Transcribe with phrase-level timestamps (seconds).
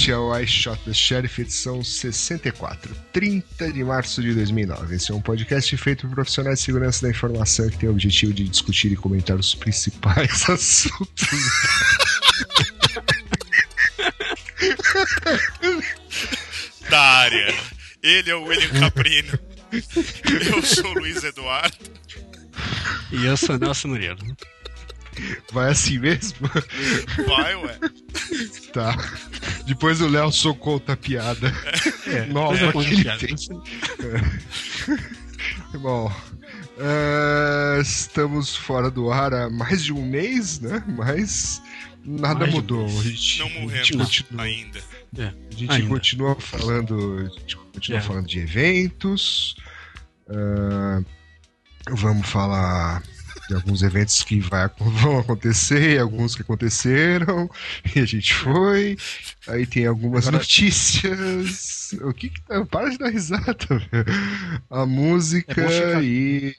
[0.00, 4.96] este é o I Shot the Sheriff, edição 64, 30 de março de 2009.
[4.96, 8.32] Esse é um podcast feito por profissionais de segurança da informação que tem o objetivo
[8.32, 11.28] de discutir e comentar os principais assuntos.
[16.88, 17.54] da área.
[18.02, 19.38] Ele é o William Caprino.
[19.70, 21.76] Eu sou o Luiz Eduardo.
[23.12, 24.24] E eu sou Nelson Murilo.
[25.52, 26.48] Vai assim mesmo?
[27.26, 27.78] Vai, ué.
[28.72, 28.96] Tá.
[29.66, 31.52] Depois o Léo socou outra piada
[32.30, 33.18] nova Coisa que ele piada.
[33.26, 33.36] tem.
[35.80, 36.12] Bom,
[36.78, 40.82] eh, estamos fora do ar há mais de um mês, né?
[40.88, 41.62] Mas
[42.04, 42.86] nada Mais mudou.
[42.86, 43.90] A gente, Não a gente morremos
[44.20, 44.80] continua, ainda.
[45.18, 45.88] É, a gente ainda.
[45.88, 48.02] continua falando, a gente continua É.
[48.02, 49.56] falando de eventos.
[50.28, 51.02] ah,
[51.90, 53.02] vamos falar
[53.50, 57.50] de alguns eventos que vai- vão acontecer, alguns que aconteceram,
[57.94, 58.96] e a gente foi.
[59.48, 61.78] Aí tem algumas Agora- notícias.
[62.02, 62.64] O que que tá?
[62.66, 64.06] Para de dar risada, velho.
[64.70, 66.56] A música É e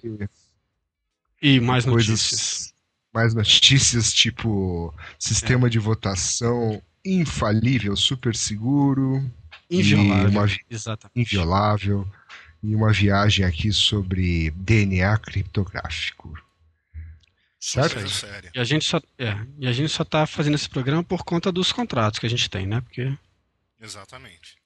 [1.42, 2.10] E mais coisas.
[2.10, 2.74] notícias.
[3.14, 9.24] Mais notícias, tipo sistema de votação infalível, super seguro,
[9.70, 10.30] Inviolável.
[10.32, 11.18] Uma Exatamente.
[11.22, 12.06] inviolável,
[12.62, 16.38] e uma viagem aqui sobre DNA criptográfico.
[17.64, 17.94] Certo?
[17.94, 18.52] Coisa séria.
[18.56, 21.52] E a gente só, é, e a gente só tá fazendo esse programa por conta
[21.52, 22.82] dos contratos que a gente tem, né?
[22.82, 23.16] Porque
[23.80, 24.58] Exatamente.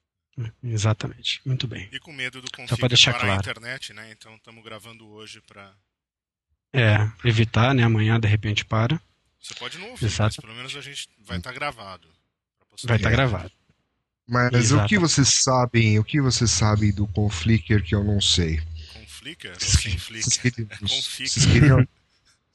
[0.64, 1.40] exatamente.
[1.44, 1.88] Muito bem.
[1.92, 3.40] E com medo do conflito deixar parar a claro.
[3.42, 4.10] internet, né?
[4.12, 5.74] Então estamos gravando hoje pra.
[6.72, 7.82] É, evitar, né?
[7.82, 8.98] Amanhã de repente para.
[9.40, 10.40] Você pode não ouvir, mas Exato.
[10.42, 12.08] pelo menos a gente vai estar gravado.
[12.58, 12.88] Pra postar.
[12.88, 13.12] Vai estar É.
[13.12, 13.52] gravado.
[14.26, 14.88] Mas o Exato.
[14.88, 18.60] que vocês sabem, o que vocês sabem do Conflicker que eu não sei?
[19.06, 21.88] Flickr ou Vocês, queriam, vocês queriam,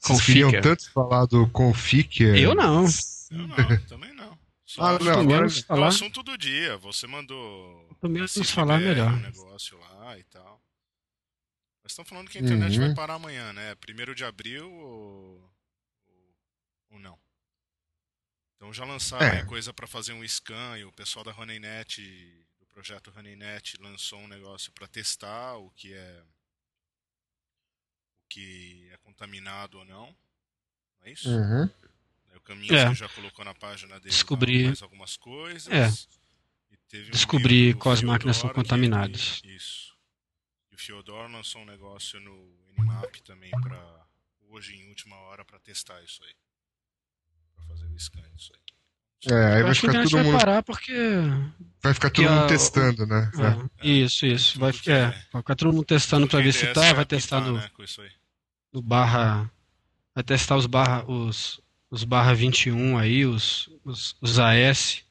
[0.02, 0.46] vocês Conflicker.
[0.46, 2.34] queriam tanto falar do Conflicker?
[2.36, 2.84] Eu não.
[3.30, 4.38] Eu não, também não.
[4.64, 6.76] Só Ah, não, agora- menos é o assunto do dia.
[6.78, 7.86] Você mandou.
[8.00, 9.12] Quanto menos falar, melhor.
[9.12, 10.60] um negócio lá e tal.
[11.82, 12.86] Mas estão falando que a internet Uhum.
[12.86, 13.74] vai parar amanhã, né?
[13.76, 15.52] Primeiro de abril ou.
[16.90, 17.18] ou- não?
[18.56, 19.44] Então já lançaram É.
[19.44, 22.00] coisa para fazer um scan e o pessoal da RoneyNet,
[22.60, 26.22] do projeto RoneyNet, lançou um negócio para testar o que é
[28.32, 30.06] que é contaminado ou não.
[30.06, 31.28] Não é isso?
[31.28, 31.62] Uhum.
[32.30, 32.88] Aí O Caminhos É.
[32.88, 35.68] que já colocou na página dele Descobrir- mais algumas coisas.
[35.72, 35.88] É.
[36.70, 39.40] E um do quais máquinas são Fyodor que- contaminadas.
[39.44, 39.92] Isso.
[40.70, 42.34] E o Fyodor lançou um negócio no
[42.78, 44.06] Nmap também para
[44.48, 46.34] hoje em última hora para testar isso aí.
[47.54, 48.62] Para fazer o scan disso aí.
[49.30, 50.92] É, aí vai acho que a ficar todo vai mundo, parar porque.
[51.80, 53.30] vai ficar porque todo mundo a- testando, né?
[53.82, 54.58] é, isso, isso.
[54.58, 56.86] Vai, Tudo que é, é- vai ficar todo mundo testando pra Porque ver se tá,
[56.86, 57.70] é vai testar no, né,
[58.72, 59.50] no barra.
[60.14, 61.04] Vai testar os barra.
[61.10, 61.60] os,
[61.90, 65.02] os barra 21 aí, os, os, os AS.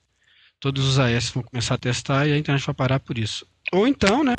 [0.59, 3.45] Todos os AS vão começar a testar e a internet vai parar por isso.
[3.71, 4.35] Ou então, né?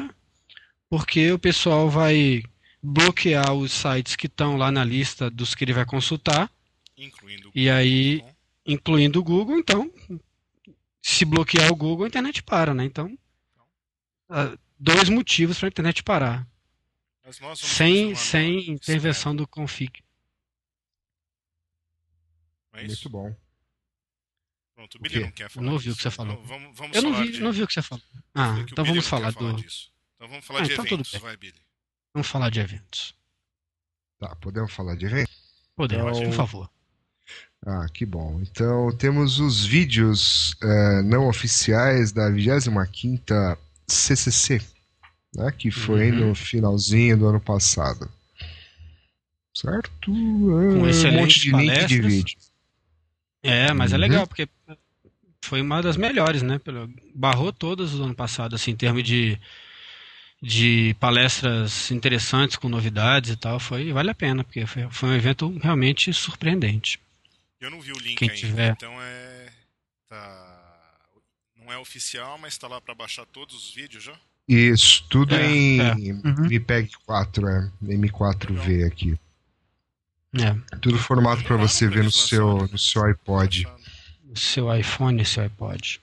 [0.89, 2.43] Porque o pessoal vai
[2.83, 6.51] bloquear os sites que estão lá na lista dos que ele vai consultar,
[6.99, 8.37] Incluindo o E aí- Google.
[8.67, 9.91] incluindo o Google, então.
[11.01, 12.85] Se bloquear o Google, a internet para, né?
[12.85, 13.17] Então.
[14.29, 16.47] ah, Dois motivos para a internet parar.
[17.31, 20.03] Sem, continuar sem no- intervenção do config.
[22.75, 22.87] É?
[22.87, 23.35] Muito bom.
[24.75, 25.21] Pronto, o O Billy quê?
[25.25, 26.33] não quer falar não ouvi o que você falou.
[26.33, 27.41] Então, vamos, vamos Eu não vi, de...
[27.41, 28.05] não vi o que você falou.
[28.35, 29.53] Ah, o então vamos falar do.
[29.55, 29.93] disso.
[30.17, 31.61] Então vamos falar Ah, de então eventos, vai, Billy.
[32.15, 33.15] Vamos falar de eventos.
[34.19, 35.31] Tá, podemos falar de evento?
[35.77, 36.71] Podemos, Então- por favor.
[37.65, 38.41] Ah, que bom.
[38.43, 44.61] Então temos os vídeos eh, não oficiais da 25ª CCC,
[45.35, 46.29] né, que foi Uhum.
[46.29, 48.11] no finalzinho do ano passado.
[49.55, 50.11] Certo?
[50.11, 52.39] É, um excelentes monte de link de vídeo.
[53.43, 54.01] É, mas é Uhum.
[54.01, 54.49] legal, porque
[55.45, 56.59] foi uma das melhores, né?
[56.59, 59.39] Pelo- Barrou todas do ano passado, assim, em termos de,
[60.41, 63.61] de palestras interessantes, com novidades e tal.
[63.61, 66.99] Foi, vale a pena, porque foi, foi um evento realmente surpreendente.
[67.61, 68.73] Eu não vi o link Quem ainda, tiver.
[68.73, 69.53] então é.
[70.09, 70.59] Tá.
[71.57, 74.15] Não é oficial, mas tá lá pra baixar todos os vídeos já?
[74.49, 75.95] Isso, tudo É, em é.
[75.95, 76.47] Uhum.
[76.47, 77.73] MPEG 4, é.
[77.83, 79.19] M4V aqui.
[80.35, 80.55] É.
[80.79, 83.65] Tudo formato pra Demoraram você ver no seu, no seu iPod.
[83.65, 83.83] Passado.
[84.35, 86.01] Seu iPhone, seu iPod.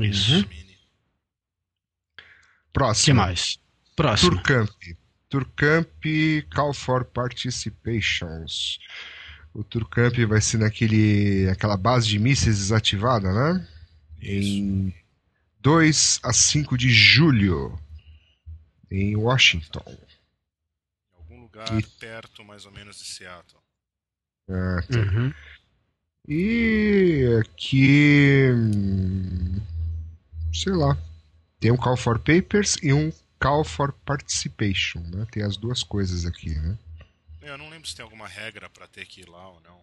[0.00, 0.32] Isso.
[0.34, 0.42] Uhum.
[0.42, 0.64] O Mini.
[0.64, 0.78] que
[2.72, 3.16] Próximo.
[3.20, 3.58] mais?
[3.96, 4.30] Próximo.
[4.32, 4.70] Turcamp.
[5.28, 5.88] Turcamp
[6.54, 8.78] Call for Participations.
[9.52, 13.68] O Turcamp vai ser naquele, aquela base de mísseis desativada, né?
[14.22, 14.48] Isso.
[14.62, 14.94] Em
[15.60, 17.78] 2 a 5 de julho,
[18.90, 19.82] em Washington.
[19.86, 23.60] Em algum lugar E- perto, mais ou menos, de Seattle.
[24.50, 24.98] Ah, tá.
[24.98, 25.32] Uhum.
[26.26, 28.48] E aqui.
[30.52, 30.96] Sei lá.
[31.60, 35.26] Tem um Call for Papers e um Call for Participation, né?
[35.30, 36.78] Tem as duas coisas aqui, né?
[37.42, 39.80] Eu não lembro se tem alguma regra pra ter que ir lá ou não.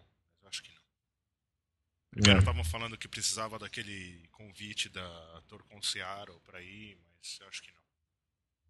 [2.16, 2.40] Primeiro É.
[2.40, 7.70] estavam falando que precisava daquele convite da Torcon Seattle pra ir, mas eu acho que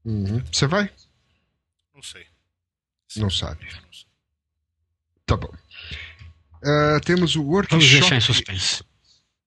[0.05, 0.13] não.
[0.13, 0.45] Uhum.
[0.53, 0.91] Você vai?
[1.95, 2.27] Não sei.
[3.17, 3.65] Não sabe.
[3.65, 4.07] Não sei.
[5.25, 5.53] Tá bom.
[6.65, 7.89] Ah, temos o Vamos workshop.
[7.89, 8.83] deixar em suspense.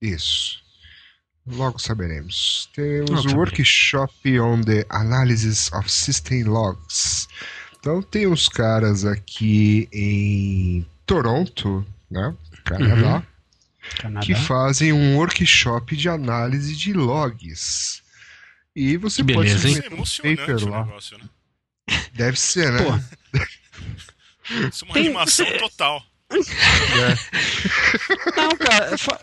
[0.02, 0.64] Isso.
[1.46, 2.70] Logo saberemos.
[2.74, 7.28] Temos o workshop on the analysis of system logs.
[7.80, 12.36] Então tem uns caras aqui em Toronto, né?
[12.64, 13.26] Canadá, Uhum.
[13.98, 14.26] Canadá.
[14.26, 18.02] que fazem um workshop de análise de logs.
[18.76, 20.86] E você Que pode beleza, é submeter um paper o lá.
[20.86, 21.26] negócio, né?
[22.14, 22.84] Deve ser, né?
[22.84, 22.96] Pô,
[24.70, 26.04] Isso é uma Tem- animação total.
[28.36, 29.20] não, cara, fa-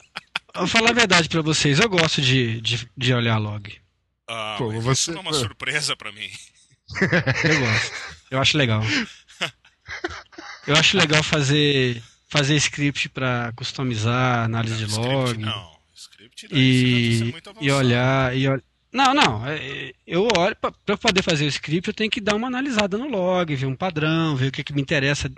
[0.55, 1.79] vou falar a verdade pra vocês.
[1.79, 3.73] Eu gosto de, de, de olhar log.
[4.29, 6.29] Ah, Pô, mas você- isso não é uma surpresa pra mim.
[7.45, 7.93] Eu gosto.
[8.31, 8.83] Eu acho legal.
[10.67, 12.03] Eu acho legal fazer
[12.37, 15.77] fazer script pra customizar análise de Script, log não.
[15.95, 17.67] Script daí você já e, muito avançado.
[17.67, 18.61] e olhar e ol-
[18.93, 19.47] Não, não.
[19.47, 20.57] é- Eu olho
[20.87, 23.75] eu poder fazer o script, eu tenho que dar uma analisada no log, ver um
[23.77, 25.31] padrão, ver o que, que me interessa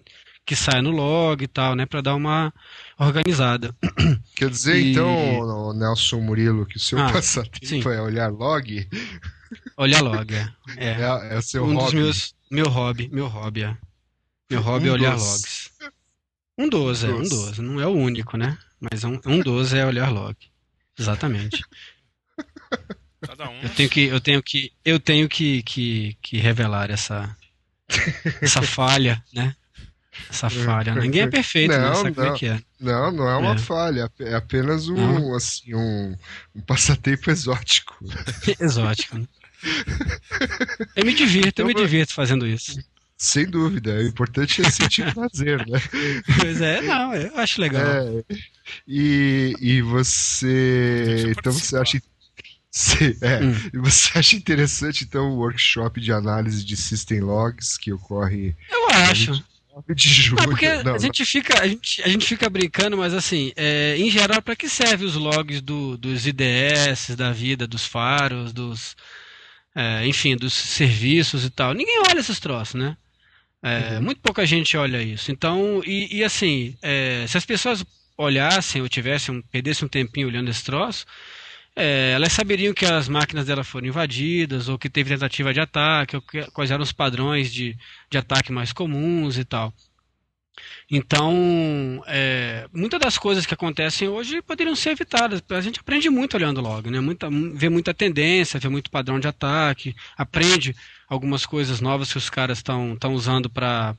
[0.44, 2.52] que saia no log e tal, né, Pra dar uma
[2.98, 3.74] organizada.
[4.34, 7.82] Quer dizer, E- então, Nelson Murilo, que o seu Ah, passatempo sim.
[7.82, 8.88] é olhar log?
[9.76, 10.48] Olhar log, é.
[10.76, 10.90] É,
[11.30, 11.34] É.
[11.34, 11.96] é o seu um dos hobby?
[11.96, 13.76] meus meu hobby, meu hobby, é.
[14.50, 15.22] Meu hobby Um é olhar dos.
[15.26, 15.67] logs.
[16.58, 17.28] Um dos, é, um Dos.
[17.30, 17.58] dos.
[17.58, 18.58] Não é o único, né?
[18.80, 20.36] Mas um, um dos é olhar log.
[20.98, 21.64] Exatamente.
[23.24, 23.60] Cada um.
[23.62, 27.36] Eu tenho que, eu tenho que, eu tenho que, que, que revelar essa,
[28.40, 29.54] essa falha, né?
[30.28, 30.94] Essa falha.
[30.96, 31.78] Ninguém é perfeito, né?
[31.78, 32.34] Não, Sabe como não.
[32.34, 32.60] é que é?
[32.80, 33.58] Não, não é uma É.
[33.58, 35.34] falha, é apenas um, Não.
[35.34, 36.16] assim, um,
[36.54, 37.96] um passatempo exótico.
[38.60, 39.26] Exótico, né?
[40.96, 42.78] Eu me divirto, eu me Então, divirto fazendo isso.
[43.20, 45.80] Sem dúvida, o importante é sentir prazer, né?
[46.38, 47.84] Pois é, não, eu acho legal.
[47.84, 48.24] É,
[48.86, 51.34] e, e você.
[51.36, 52.00] Então você acha.
[52.70, 53.82] Sim, é, Hum.
[53.82, 59.32] você acha interessante então o workshop de análise de system logs que ocorre Eu acho.
[59.74, 60.36] 9 de julho?
[60.42, 63.96] Não, porque Não, a gente fica, a gente, a gente fica brincando, mas assim, é,
[63.96, 68.94] em geral, para que serve os logs do- dos IDS, da vida, dos faros, dos,
[69.74, 71.72] é, enfim, dos serviços e tal?
[71.74, 72.96] Ninguém olha esses troços, né?
[73.62, 74.02] É, Uhum.
[74.02, 75.30] Muito pouca gente olha isso.
[75.32, 77.84] Então, e, e assim, é, se as pessoas
[78.16, 81.04] olhassem ou tivessem, um- perdessem um tempinho olhando esse troço,
[81.76, 86.16] é, elas saberiam que as máquinas dela foram invadidas, ou que teve tentativa de ataque,
[86.16, 87.76] ou que- quais eram os padrões de,
[88.10, 89.72] de ataque mais comuns e tal.
[90.90, 95.42] Então, é, muitas das coisas que acontecem hoje poderiam ser evitadas.
[95.50, 97.00] A gente aprende muito olhando log, né?
[97.00, 100.74] Muita, vê muita tendência, vê muito padrão de ataque, aprende
[101.08, 103.96] algumas coisas novas que os caras estão usando para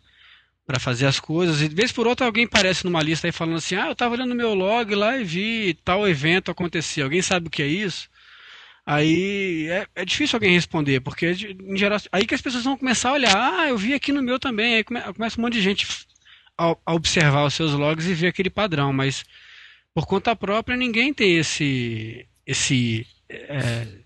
[0.66, 1.62] para fazer as coisas.
[1.62, 4.16] E de vez por outra alguém aparece numa lista aí falando assim: "Ah, eu estava
[4.16, 7.02] olhando meu log lá e vi tal evento acontecer.
[7.04, 8.10] Alguém sabe o que é isso?"
[8.86, 11.28] Aí é, é difícil alguém responder, porque
[11.62, 14.24] em geral, aí que as pessoas vão começar a olhar, ah, eu vi aqui no
[14.24, 15.88] meu também, aí come- começa um monte de gente
[16.58, 19.24] a, a observar os seus logs e ver aquele padrão, mas
[19.94, 23.99] por conta própria ninguém tem esse esse é,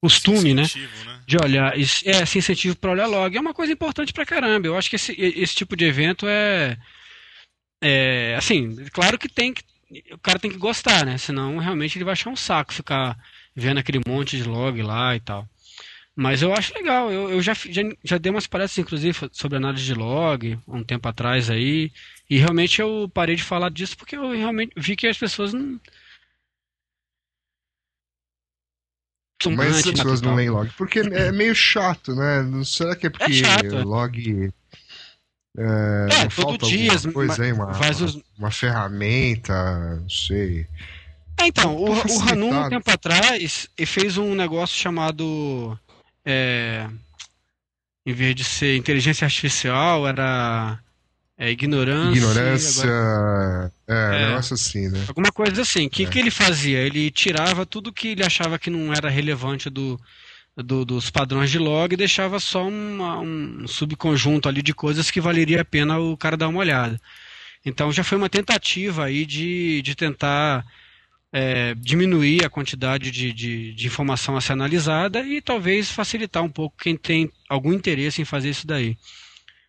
[0.00, 0.62] costume, né?
[0.62, 0.68] Né?
[1.26, 4.66] de olhar, esse- é, esse incentivo para olhar log é uma coisa importante pra caramba.
[4.66, 6.76] Eu acho que esse, esse tipo de evento é,
[7.82, 9.62] é, assim, claro que tem que,
[10.12, 11.16] o cara tem que gostar, né?
[11.18, 13.16] Senão realmente ele vai achar um saco ficar
[13.54, 15.48] vendo aquele monte de log lá e tal.
[16.16, 19.84] Mas eu acho legal, eu, eu já, já, já dei umas palestras, inclusive, sobre análise
[19.84, 21.90] de log, um tempo atrás aí,
[22.30, 25.62] e realmente eu parei de falar disso porque eu realmente vi que as pessoas não.
[25.70, 25.80] São
[29.56, 30.70] Mas as pessoas não leem log.
[30.76, 32.44] Porque é meio chato, né?
[32.64, 33.82] Será que é porque chato, é.
[33.84, 34.52] log.
[35.56, 40.66] É, É, todo falta dia, coisa aí, uma, faz os- uma ferramenta, não sei.
[41.40, 42.22] É, então, o, o.
[42.28, 45.78] Hanum, um tempo atrás, fez um negócio chamado.
[46.24, 46.88] é,
[48.06, 50.78] em vez de ser inteligência artificial, era
[51.38, 52.18] é, ignorância.
[52.18, 54.28] Ignorância, agora- é, É.
[54.28, 55.04] negócio assim, né?
[55.08, 55.86] alguma coisa assim.
[55.86, 56.06] O que, É.
[56.06, 56.78] que ele fazia?
[56.80, 59.98] Ele tirava tudo que ele achava que não era relevante do,
[60.56, 65.20] do- dos padrões de log e deixava só uma- um subconjunto ali de coisas que
[65.20, 67.00] valeria a pena o cara dar uma olhada.
[67.64, 70.64] Então já foi uma tentativa aí de, de tentar
[71.30, 76.48] é, diminuir a quantidade de, de, de informação a ser analisada e talvez facilitar um
[76.48, 78.96] pouco quem tem algum interesse em fazer isso daí.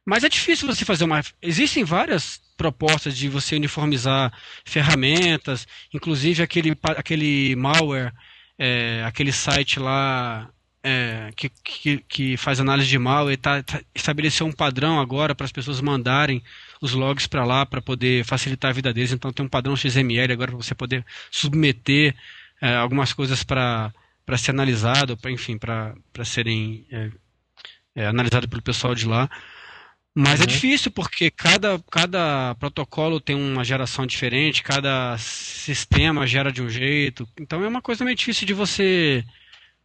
[0.09, 1.21] Mas é difícil você fazer uma.
[1.39, 4.33] Existem várias propostas de você uniformizar
[4.65, 8.11] ferramentas, inclusive aquele, aquele malware,
[8.57, 10.49] é, aquele site lá
[10.83, 15.45] é, que, que, que faz análise de malware, tá, tá- estabeleceu um padrão agora para
[15.45, 16.41] as pessoas mandarem
[16.81, 19.11] os logs para lá para poder facilitar a vida deles.
[19.11, 22.15] Então tem um padrão XML agora para você poder submeter
[22.59, 23.93] é, algumas coisas para
[24.25, 27.09] para ser analisado, pra, enfim, para serem é,
[27.95, 29.29] é, analisado pelo pessoal de lá.
[30.15, 30.47] Mas é Uhum.
[30.47, 37.27] difícil porque cada, cada protocolo tem uma geração diferente, cada sistema gera de um jeito.
[37.39, 39.23] Então é uma coisa meio difícil de você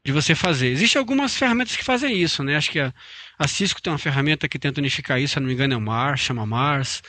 [0.04, 0.68] de você fazer.
[0.68, 2.56] Existem algumas ferramentas que fazem isso, né?
[2.56, 2.92] Acho que a,
[3.38, 5.80] a Cisco tem uma ferramenta que tenta unificar isso, se não me engano é o
[5.80, 7.02] Mars, chama Mars.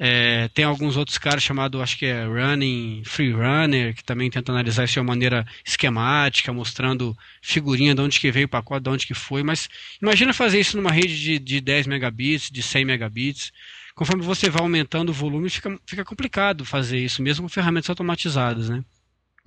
[0.00, 4.52] É, tem alguns outros caras chamado, acho que é Running Free Runner, que também tenta
[4.52, 8.90] analisar isso de uma maneira esquemática, mostrando figurinha de onde que veio o pacote, de
[8.90, 9.42] onde que foi.
[9.42, 9.68] Mas
[10.00, 13.52] imagina fazer isso numa rede de, de 10 megabits, de 100 megabits.
[13.94, 18.68] Conforme você vai aumentando o volume, fica, fica complicado fazer isso, mesmo com ferramentas automatizadas,
[18.68, 18.84] né?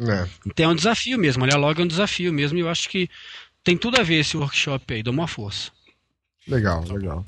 [0.02, 2.90] É, Então é um desafio mesmo, olhar log é um desafio mesmo, e eu acho
[2.90, 3.10] que
[3.64, 5.72] tem tudo a ver esse workshop aí, dá uma força.
[6.48, 7.26] legal, legal.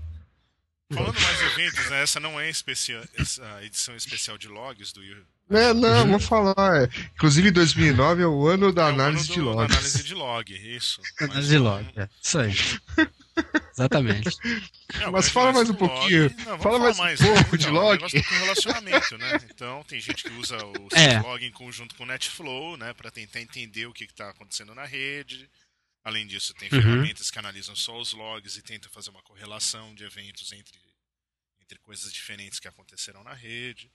[0.94, 5.02] Falando mais de eventos, né, essa não é especial, essa edição especial de logs do
[5.50, 6.84] É, não, vamos falar.
[6.84, 6.90] é.
[7.16, 9.76] Inclusive 2009 é o ano da é o análise ano de do- da logs.
[9.76, 11.02] análise de log, isso.
[11.20, 12.10] Análise de não- log, é.
[12.22, 12.54] Isso aí.
[13.74, 14.30] Exatamente.
[15.02, 16.30] É, Mas fala mais um pouquinho.
[16.46, 17.90] Não, Fala falar mais um pouco de então, log.
[17.90, 19.40] O negócio tá com relacionamento, né?
[19.50, 21.20] Então, tem gente que usa o É.
[21.20, 22.94] log em conjunto com o NetFlow, né?
[22.94, 25.50] Pra tentar entender o que está acontecendo na rede.
[26.04, 26.82] Além disso, tem Uhum.
[26.82, 30.78] ferramentas que analisam só os logs e tentam fazer uma correlação de eventos entre,
[31.64, 33.92] entre coisas diferentes que aconteceram na rede.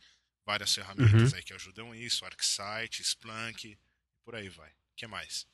[0.47, 1.37] Várias ferramentas Uhum.
[1.37, 3.79] aí que ajudam isso, ArcSight, Splunk,
[4.25, 4.71] por aí vai.
[4.71, 5.47] O que mais?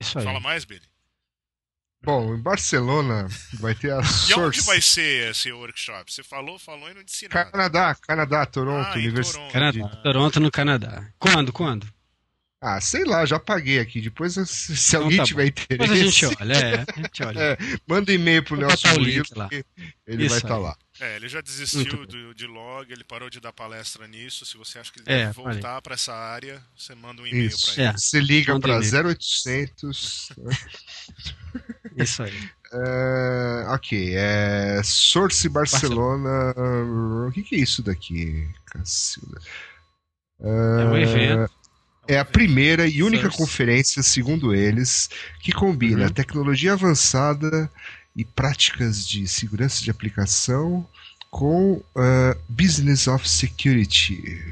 [0.00, 0.24] Isso aí.
[0.24, 0.88] Fala mais, Billy.
[2.02, 3.96] Bom, em Barcelona vai ter a
[4.30, 4.62] E onde Source.
[4.66, 6.10] vai ser esse workshop?
[6.10, 7.50] Você falou, falou e não disse nada.
[7.50, 9.52] Canadá, Canadá, Toronto, Ah, Universidade.
[9.52, 9.52] Toronto.
[9.52, 10.02] Canadá.
[10.02, 11.12] Toronto, no Canadá.
[11.18, 11.52] Quando?
[11.52, 11.92] Quando?
[12.60, 14.00] Ah, sei lá, já paguei aqui.
[14.02, 17.22] Depois, se se Então alguém tá tiver Depois a gente interesse, olha, é, a gente
[17.22, 17.40] olha.
[17.40, 19.24] É, manda e-mail pro Vou Nelson Murilo,
[20.06, 20.60] ele Isso vai estar aí.
[20.60, 20.76] lá.
[21.00, 24.44] É, ele já desistiu do, de log, ele parou de dar palestra nisso.
[24.44, 27.58] Se você acha que ele É, deve voltar para essa área, você manda um e-mail
[27.58, 27.82] para ele.
[27.82, 27.92] É.
[27.92, 28.92] Você liga para e-mail.
[29.08, 30.28] 0800.
[30.38, 30.56] né?
[31.96, 32.50] Isso aí.
[32.72, 36.54] É, ok, é Source Barcelona.
[37.26, 39.40] O que, que é isso daqui, Cacilda?
[40.78, 41.50] É um evento.
[42.08, 43.38] É a primeira e única Source.
[43.38, 45.08] conferência, segundo eles,
[45.40, 46.12] que combina Uhum.
[46.12, 47.70] tecnologia avançada
[48.16, 50.86] e práticas de segurança de aplicação
[51.30, 54.42] com ah, Business of Security.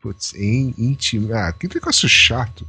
[0.00, 1.34] Putz, em íntimo.
[1.34, 2.66] Ah, que negócio chato.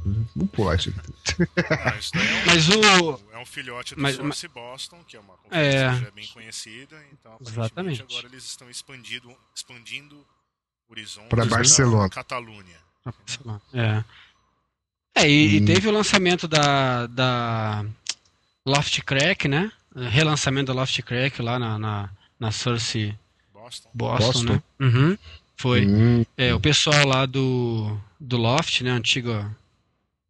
[0.76, 1.48] Isso aqui.
[1.70, 3.20] Ah, isso daí é um, Mas o.
[3.32, 5.94] é um filhote do mas- Source Boston, que é uma conferência É.
[5.94, 6.96] que já é bem conhecida.
[7.12, 8.02] Então, aparentemente, Exatamente.
[8.02, 10.26] agora eles estão expandindo, expandindo
[10.88, 12.08] horizontes Pra da Barcelona.
[12.10, 12.89] Catalunha.
[13.74, 14.04] É.
[15.16, 15.64] É, e, e Hum.
[15.64, 17.84] teve o lançamento da, da
[18.66, 19.70] Loft Crack, né?
[19.94, 23.14] Relançamento da Loft Crack lá na, na, na Source
[23.52, 23.90] Boston.
[23.92, 24.52] Boston, Boston.
[24.52, 24.62] né?
[24.80, 25.18] Uhum.
[25.56, 25.86] Foi.
[25.86, 29.30] Hum, É, o pessoal lá do, do Loft, né, antigo,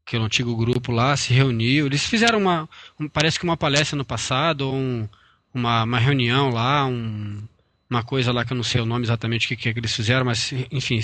[0.04, 1.86] aquele antigo grupo lá, se reuniu.
[1.86, 5.08] Eles fizeram uma, um- parece que uma palestra no passado, ou um,
[5.54, 7.42] uma, uma reunião lá, um,
[7.90, 9.80] uma coisa lá que eu não sei o nome exatamente o que, que é que
[9.80, 11.00] eles fizeram, mas enfim,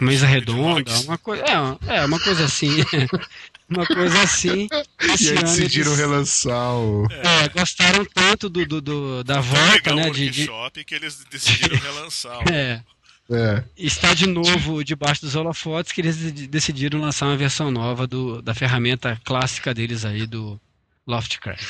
[0.00, 1.42] mesa redonda, uma coisa,
[1.88, 2.68] é, é uma coisa assim,
[3.68, 4.68] uma coisa assim.
[4.70, 7.06] e aí decidiram eles- relançar o.
[7.10, 11.76] é, gostaram tanto do, do, do- da volta, né, de, de- workshop que eles decidiram
[11.78, 12.38] relançar.
[12.38, 12.82] o- é,
[13.30, 18.06] É, está de novo debaixo dos holofotes que eles de- decidiram lançar uma versão nova
[18.06, 20.60] do, da ferramenta clássica deles aí do
[21.06, 21.64] Loft Crack.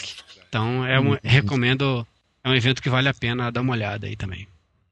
[0.49, 2.07] Então é um, recomendo,
[2.45, 4.47] é um evento que vale a pena dar uma olhada aí também.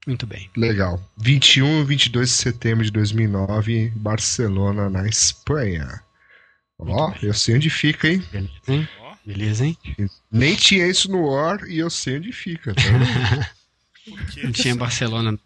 [0.07, 0.51] Muito bem.
[0.57, 1.01] legal.
[1.17, 6.03] 21 e 22 de setembro de 2009, Barcelona, na Espanha.
[6.79, 7.29] Ó, Muito bem.
[7.31, 8.23] eu sei onde fica, hein?
[8.31, 8.89] Beleza, hein?
[9.01, 9.79] Ó, Beleza, hein?
[10.31, 12.75] Nem tinha isso no War e eu sei onde fica.
[12.75, 12.83] Tá?
[14.43, 15.33] Não tinha Barcelona.
[15.33, 15.39] não.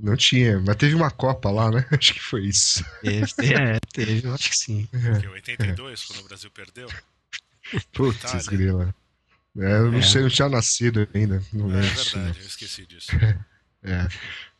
[0.00, 1.84] Não tinha, mas teve uma Copa lá, né?
[1.92, 2.82] Acho que foi isso.
[3.02, 4.88] Teve, é, teve, eu acho que sim.
[4.90, 6.88] Porque 82, quando o Brasil perdeu?
[7.92, 8.94] Putz, grila.
[9.58, 10.02] É, eu não É.
[10.02, 11.42] sei, não tinha nascido ainda.
[11.52, 12.04] Não É lembro não.
[12.04, 13.08] verdade, eu esqueci disso.
[13.90, 14.08] É.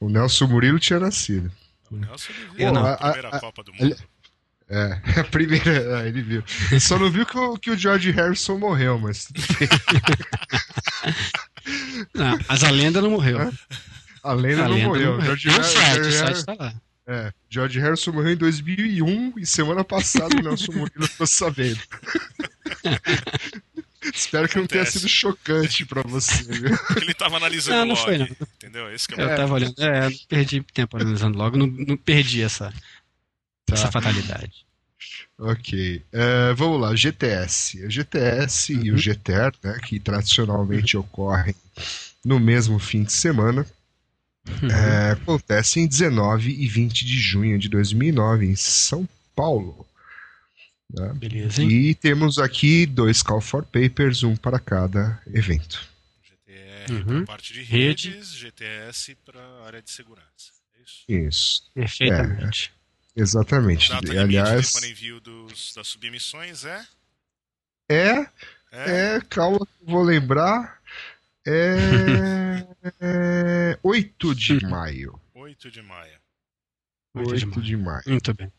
[0.01, 1.51] O Nelson Murilo tinha nascido.
[1.91, 2.85] O Nelson viu não.
[2.87, 3.97] a primeira A- Copa do Mundo.
[4.71, 6.03] É, a primeira.
[6.03, 6.45] é, ele viu.
[6.71, 9.69] Ele só não viu que o, que o George Harrison morreu, mas tudo bem.
[12.15, 13.39] Não, mas a lenda não morreu.
[14.23, 15.11] A lenda a não lenda morreu.
[15.13, 15.37] não morreu.
[15.37, 16.75] George, No Har- site, o site tá lá.
[17.07, 21.81] é, George Harrison morreu em 2001 e semana passada o Nelson Murilo ficou sabendo.
[24.15, 26.45] Espero que não tenha sido chocante pra você?
[26.45, 28.05] Porque ele tava analisando Não, o não log.
[28.05, 28.27] foi, não.
[28.57, 28.93] Entendeu?
[28.93, 29.75] Esse que é Eu tava olhando.
[29.79, 32.73] É, não perdi tempo analisando logo, não, não perdi essa,
[33.67, 33.75] Tá.
[33.75, 34.67] essa fatalidade.
[35.39, 36.03] Ok.
[36.13, 37.85] É, vamos lá, GTS.
[37.85, 38.99] O GTS e o Uhum.
[38.99, 41.55] GTR, né, que tradicionalmente ocorrem
[42.25, 43.65] no mesmo fim de semana,
[44.63, 44.69] Uhum.
[44.71, 49.87] é, acontecem em 19 e 20 de junho de 2009, em São Paulo.
[50.91, 51.13] Né?
[51.15, 51.69] Beleza, hein?
[51.71, 55.87] E temos aqui dois Call for Papers, um para cada evento.
[56.25, 57.25] GTR Uhum.
[57.25, 58.11] para parte de Rede.
[58.11, 60.53] redes, GTS para área de segurança.
[60.75, 61.05] É isso.
[61.09, 62.73] Isso, Perfeitamente.
[63.15, 63.89] exatamente.
[63.91, 66.87] Data aliás, para envio dos, das submissões é?
[67.89, 68.27] é
[68.71, 69.17] É.
[69.17, 70.79] É, calma vou lembrar.
[71.47, 72.67] É,
[73.01, 75.19] é 8 de maio.
[75.35, 76.19] 8 de maio.
[77.15, 78.03] 8 de 8 de maio.
[78.07, 78.53] Muito bem.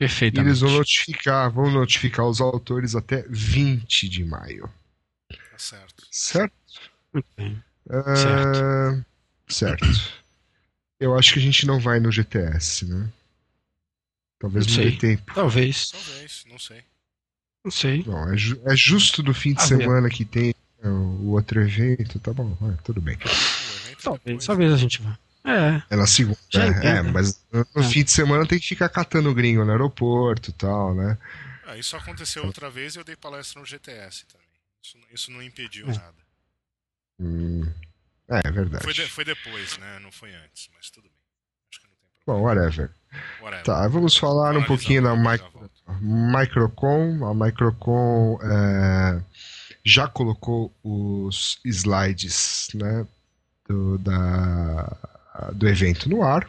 [0.00, 0.48] E Perfeitamente.
[0.48, 4.68] eles vão notificar, vão notificar os autores até 20 de maio.
[5.28, 6.06] Tá certo.
[6.10, 6.54] Certo?
[7.12, 7.62] Muito bem.
[7.90, 8.98] Ah,
[9.46, 9.86] certo.
[10.98, 13.10] Eu acho que a gente não vai no GTS, né?
[14.38, 15.34] Talvez Não não, dê tempo.
[15.34, 15.90] Talvez.
[15.90, 16.82] Talvez, não sei.
[17.62, 18.04] Não sei.
[18.06, 19.76] Não, é, ju- é justo no fim de A ver.
[19.82, 23.18] semana que tem o outro evento, tá bom, é, tudo bem.
[24.02, 24.24] Talvez.
[24.24, 24.46] depois.
[24.46, 25.18] Talvez a gente vá.
[25.44, 25.82] É.
[25.90, 26.38] É na segunda.
[26.54, 27.82] É, é, mas no, É.
[27.88, 31.16] fim de semana tem que ficar catando gringo no aeroporto e tal, né?
[31.66, 34.46] Ah, isso aconteceu outra vez e eu dei palestra no GTS também.
[34.82, 35.92] Isso, isso não impediu É.
[35.92, 36.14] nada.
[37.18, 37.66] Hum,
[38.28, 38.84] é, é verdade.
[38.84, 39.98] Foi, de- foi depois, né?
[40.00, 41.12] Não foi antes, mas tudo bem.
[41.70, 42.90] Acho que não tem Bom, whatever.
[42.90, 42.94] problema.
[43.42, 43.64] Whatever.
[43.64, 45.70] Tá, vamos falar um pouquinho da micro.
[46.00, 47.24] Microcon.
[47.26, 49.22] A Microcon é,
[49.84, 53.06] já colocou os slides né,
[53.68, 54.96] do, da,
[55.54, 56.48] do evento no ar.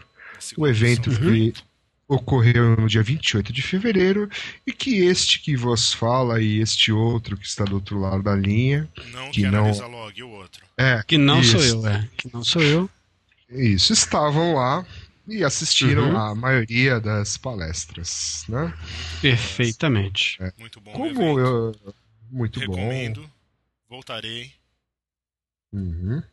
[0.57, 1.63] O evento que evento.
[2.07, 4.29] ocorreu no dia 28 de fevereiro
[4.65, 8.35] e que este que vos fala e este outro que está do outro lado da
[8.35, 8.89] linha.
[9.11, 10.65] Não que que não- analisa log, o outro.
[10.77, 12.07] É, Que não sou eu, é.
[12.17, 12.89] Que não sou eu.
[13.49, 14.85] Isso, estavam lá
[15.27, 16.17] e assistiram Uhum.
[16.17, 18.73] a maioria das palestras, né?
[19.21, 20.37] Perfeitamente.
[20.57, 20.91] Muito bom.
[20.93, 21.75] Como eu.
[22.31, 23.29] Muito Recomendo.
[23.89, 24.51] Voltarei.
[25.71, 25.79] bom.
[25.79, 26.23] Uhum.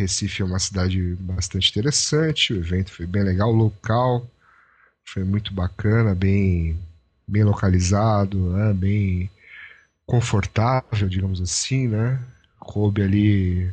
[0.00, 4.26] Recife é uma cidade bastante interessante, o evento foi bem legal, local,
[5.04, 6.78] foi muito bacana, bem,
[7.26, 8.72] bem localizado, né?
[8.72, 9.30] bem
[10.06, 12.20] confortável, digamos assim, né?
[12.58, 13.72] Coube ali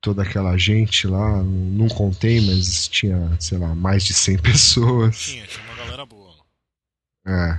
[0.00, 5.18] toda aquela gente lá, não contei, mas tinha, sei lá, mais de 100 pessoas.
[5.18, 6.34] Tinha, tinha uma galera boa.
[7.26, 7.58] É.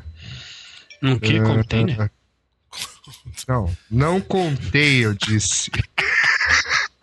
[1.02, 2.12] Não que container?
[3.48, 5.70] Não, não contei, eu disse.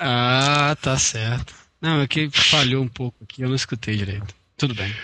[0.04, 1.54] Ah, tá certo.
[1.80, 4.34] Não, é que falhou um pouco aqui, eu não escutei direito.
[4.56, 4.94] Tudo bem.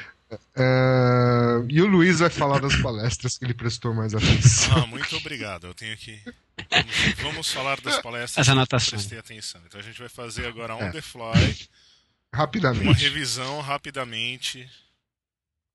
[0.56, 4.82] É, E o Luiz vai falar das palestras que ele prestou mais atenção.
[4.82, 5.66] Ah, muito obrigado.
[5.66, 6.22] Eu tenho que.
[6.70, 9.60] Vamos, vamos falar das palestras As que eu prestei atenção.
[9.66, 10.90] Então a gente vai fazer agora on É.
[10.92, 13.00] the fly uma Rapidamente.
[13.02, 14.68] revisão rapidamente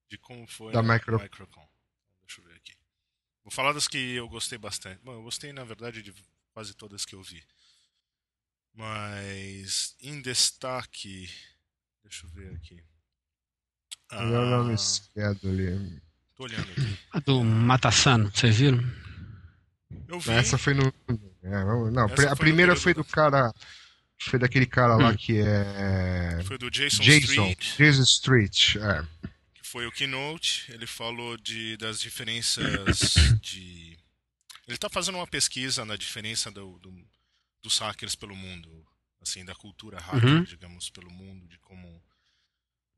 [0.09, 1.67] de como foi Da a Micro- Microcon.
[2.27, 2.73] Deixa eu ver aqui.
[3.43, 4.99] Vou falar das que eu gostei bastante.
[5.03, 6.13] Bom, eu gostei, na verdade, de
[6.53, 7.41] quase todas que eu vi.
[8.73, 11.29] Mas em destaque.
[12.03, 12.83] Deixa eu ver aqui.
[14.11, 16.01] Olha lá no Ah, schedule.
[16.35, 16.97] tô olhando aqui.
[17.11, 18.79] A do Matassano, vocês viram?
[20.07, 20.31] Eu vi.
[20.31, 20.83] Essa foi no.
[21.43, 23.53] é, não, Essa a foi primeira foi da- do cara.
[24.19, 26.41] Foi daquele cara lá que é.
[26.45, 27.25] Foi do Jason, Jason.
[27.51, 27.77] Street.
[27.77, 28.75] Jason Street.
[28.77, 29.03] É.
[29.55, 33.97] que foi o keynote, ele falou de, das diferenças de.
[34.67, 37.05] Ele está fazendo uma pesquisa na diferença do, do-
[37.63, 38.85] dos hackers pelo mundo,
[39.21, 40.45] assim, da cultura hacker, Uhum.
[40.45, 42.03] digamos, pelo mundo, de como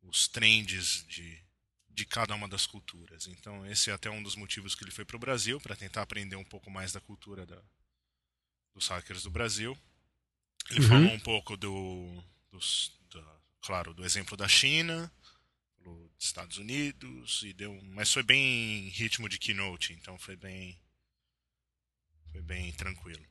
[0.01, 1.41] os trends de,
[1.89, 3.27] de cada uma das culturas.
[3.27, 6.01] Então, esse é até um dos motivos que ele foi para o Brasil, para tentar
[6.03, 7.63] aprender um pouco mais da cultura da-
[8.73, 9.77] dos hackers do Brasil.
[10.69, 10.87] Ele Uhum.
[10.87, 15.11] falou um pouco do, dos, da- claro, do exemplo da China,
[15.79, 20.79] dos Estados Unidos e deu, mas foi bem em ritmo de keynote, então foi bem,
[22.31, 23.25] foi bem tranquilo.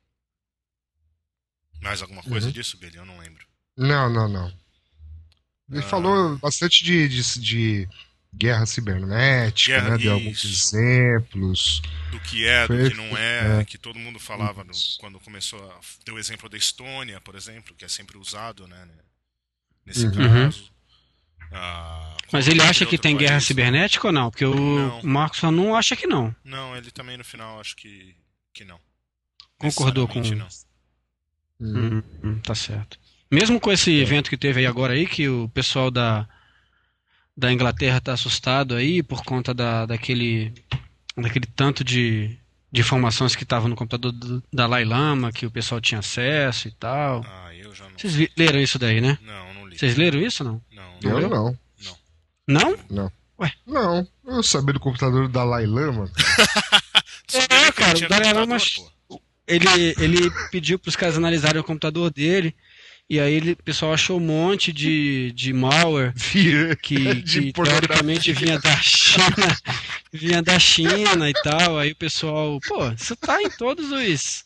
[1.85, 2.53] Mais alguma coisa Uhum.
[2.53, 2.97] disso, Billy?
[2.97, 3.47] Eu não lembro.
[3.77, 4.49] Não, não, não.
[5.71, 5.83] Ele Ah.
[5.83, 7.89] falou bastante de, de, de
[8.35, 9.99] guerra cibernética, Guerra- né?
[9.99, 11.81] Deu alguns exemplos.
[12.11, 13.65] Do que é, do que não é, É.
[13.65, 15.81] que todo mundo falava no- quando começou a.
[16.05, 18.85] Deu o exemplo da Estônia, por exemplo, que é sempre usado, né?
[18.87, 18.95] né,
[19.87, 20.13] Nesse Uhum.
[20.13, 20.73] caso.
[21.53, 23.45] Ah, Mas ele acha que tem guerra país.
[23.45, 24.31] cibernética ou não?
[24.31, 25.03] Porque o Não.
[25.03, 26.35] Marcos não acha que não.
[26.43, 28.17] Não, ele também no final acho que,
[28.53, 28.81] que não.
[29.59, 30.49] Concordou com- não.
[31.61, 32.03] Hum.
[32.45, 32.99] Tá certo.
[33.31, 36.29] Mesmo com esse evento que teve aí agora aí, que o pessoal da,
[37.37, 40.53] da Inglaterra tá assustado aí por conta da, daquele,
[41.17, 42.37] daquele tanto de,
[42.71, 46.69] de informações que estavam no computador do, da Dalai Lama, que o pessoal tinha acesso
[46.69, 47.25] e tal.
[47.27, 47.99] Ah, eu já não.
[47.99, 49.19] Vocês leram isso daí, né?
[49.23, 49.79] Não, não li.
[49.79, 50.63] Vocês leram isso ou não?
[51.03, 51.59] Não, Eu não.
[52.47, 52.79] não.
[52.89, 53.13] Não?
[53.67, 56.11] Não, eu sabia do computador da Dalai Lama.
[57.51, 58.93] É, cara, o Dalai Lama- pô.
[59.47, 62.55] Ele, ele pediu para os caras analisarem o computador dele,
[63.09, 66.15] e aí ele, o pessoal achou um monte de, de malware
[66.83, 69.61] que, De que teoricamente vinha da China,
[70.13, 71.79] vinha da China e tal.
[71.79, 74.45] Aí o pessoal, pô, isso tá em todos os.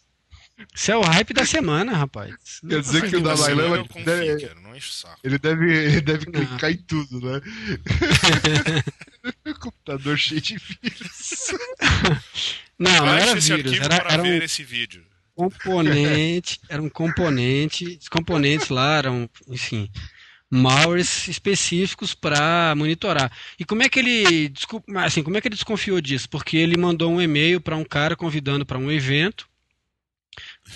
[0.75, 2.35] Isso é o hype da semana, rapaz.
[2.69, 5.21] Quer dizer que o Da Dalai Lama eu confio, deve- cara, não enche o saco.
[5.23, 6.33] Ele deve, ele deve Não.
[6.47, 7.41] clicar em tudo, né?
[9.61, 11.53] computador cheio de vírus.
[12.79, 15.05] Não, não era esse vírus, era, era um esse vídeo.
[15.35, 19.91] componente, era um componente, os componentes lá eram, enfim,
[20.51, 23.31] malwares específicos para monitorar.
[23.59, 24.53] E como é que ele,
[25.05, 26.29] assim, como é que ele desconfiou disso?
[26.29, 29.49] Porque ele mandou um e-mail para um cara convidando para um evento.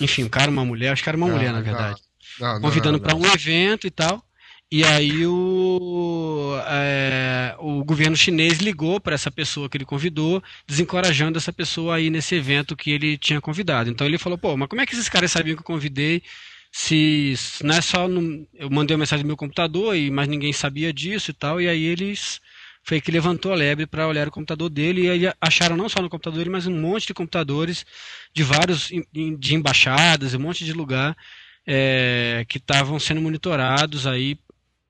[0.01, 2.01] Enfim, um cara, uma mulher, acho que era uma Não, mulher, na verdade.
[2.39, 4.23] Não, não, convidando para um evento e tal.
[4.71, 11.37] E aí o, é, o governo chinês ligou para essa pessoa que ele convidou, desencorajando
[11.37, 13.91] essa pessoa aí nesse evento que ele tinha convidado.
[13.91, 16.23] Então ele falou, pô, mas como é que esses caras sabiam que eu convidei
[16.71, 20.27] se se não é só no, eu mandei uma mensagem no meu computador e mas
[20.27, 21.61] ninguém sabia disso e tal.
[21.61, 22.41] E aí eles
[22.83, 26.01] foi que levantou a lebre para olhar o computador dele e aí acharam não só
[26.01, 27.85] no computador dele, mas um monte de computadores
[28.33, 31.15] de vários de embaixadas, um monte de lugar
[31.65, 34.37] é, que estavam sendo monitorados aí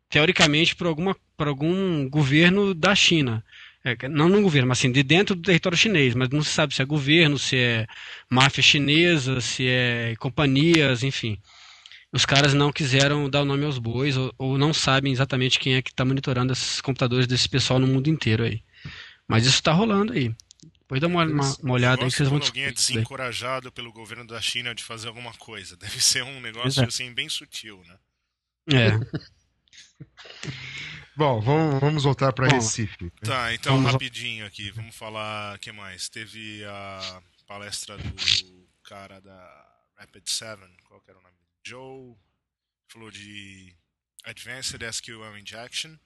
[0.10, 3.44] teoricamente por alguma por algum governo da China.
[3.86, 6.74] É, não no governo, mas assim, de dentro do território chinês, mas não se sabe
[6.74, 7.86] se é governo, se é
[8.30, 11.38] máfia chinesa, se é companhias, enfim.
[12.14, 15.74] Os caras não quiseram dar o nome aos bois ou, ou não sabem exatamente quem
[15.74, 18.64] é que está monitorando esses computadores desse pessoal no mundo inteiro aí.
[19.28, 20.32] Mas isso está rolando aí.
[20.82, 22.94] Depois dá uma, uma, uma olhada aí que vocês vão quando alguém é descobrir.
[22.94, 23.04] daí.
[23.04, 25.76] desencorajado pelo governo da China de fazer alguma coisa.
[25.76, 26.86] Deve ser um negócio é.
[26.86, 27.98] assim bem sutil, né?
[28.72, 28.92] É.
[31.18, 33.12] Bom, vamos, vamos voltar para Recife.
[33.22, 36.10] Tá, então Vamos- rapidinho aqui, vamos falar o que mais?
[36.10, 41.36] Teve a palestra do cara da Rapid 7, qual que era o nome?
[41.66, 42.16] Joe,
[42.90, 43.76] falou de
[44.24, 45.98] Advanced SQL Injection.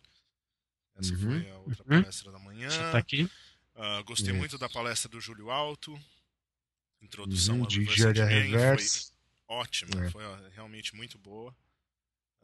[0.95, 1.19] Essa Uhum.
[1.31, 2.01] foi a outra Uhum.
[2.01, 2.69] palestra da manhã.
[2.69, 3.29] Você tá aqui?
[3.75, 4.37] Ah, gostei Yes.
[4.37, 5.99] muito da palestra do Júlio Alto.
[7.01, 8.51] Introdução Uhum, ao de reverse engineering
[9.47, 10.09] foi ótima, É.
[10.09, 11.55] foi realmente muito boa.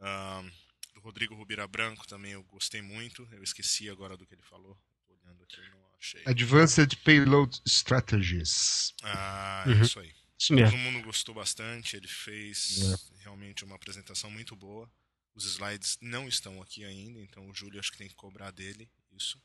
[0.00, 0.48] Ahn,
[0.94, 3.28] do Rodrigo Rubira Branco também eu gostei muito.
[3.32, 4.78] Eu esqueci agora do que ele falou.
[5.06, 6.22] Tô olhando aqui, não achei.
[6.24, 8.94] Advanced Payload Strategies.
[9.02, 9.82] Ah, Uhum.
[9.82, 10.14] isso aí.
[10.44, 10.78] Isso Todo mesmo.
[10.78, 11.96] mundo gostou bastante.
[11.96, 13.22] Ele fez É.
[13.22, 14.90] realmente uma apresentação muito boa.
[15.34, 18.88] Os slides não estão aqui ainda, então o Júlio acho que tem que cobrar dele
[19.10, 19.40] isso.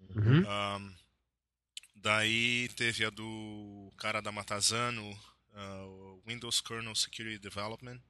[0.00, 0.48] Uhum.
[0.48, 0.94] Ahn,
[1.94, 5.10] daí teve a do cara da Matazano,
[5.52, 8.00] o Windows Kernel Security Development.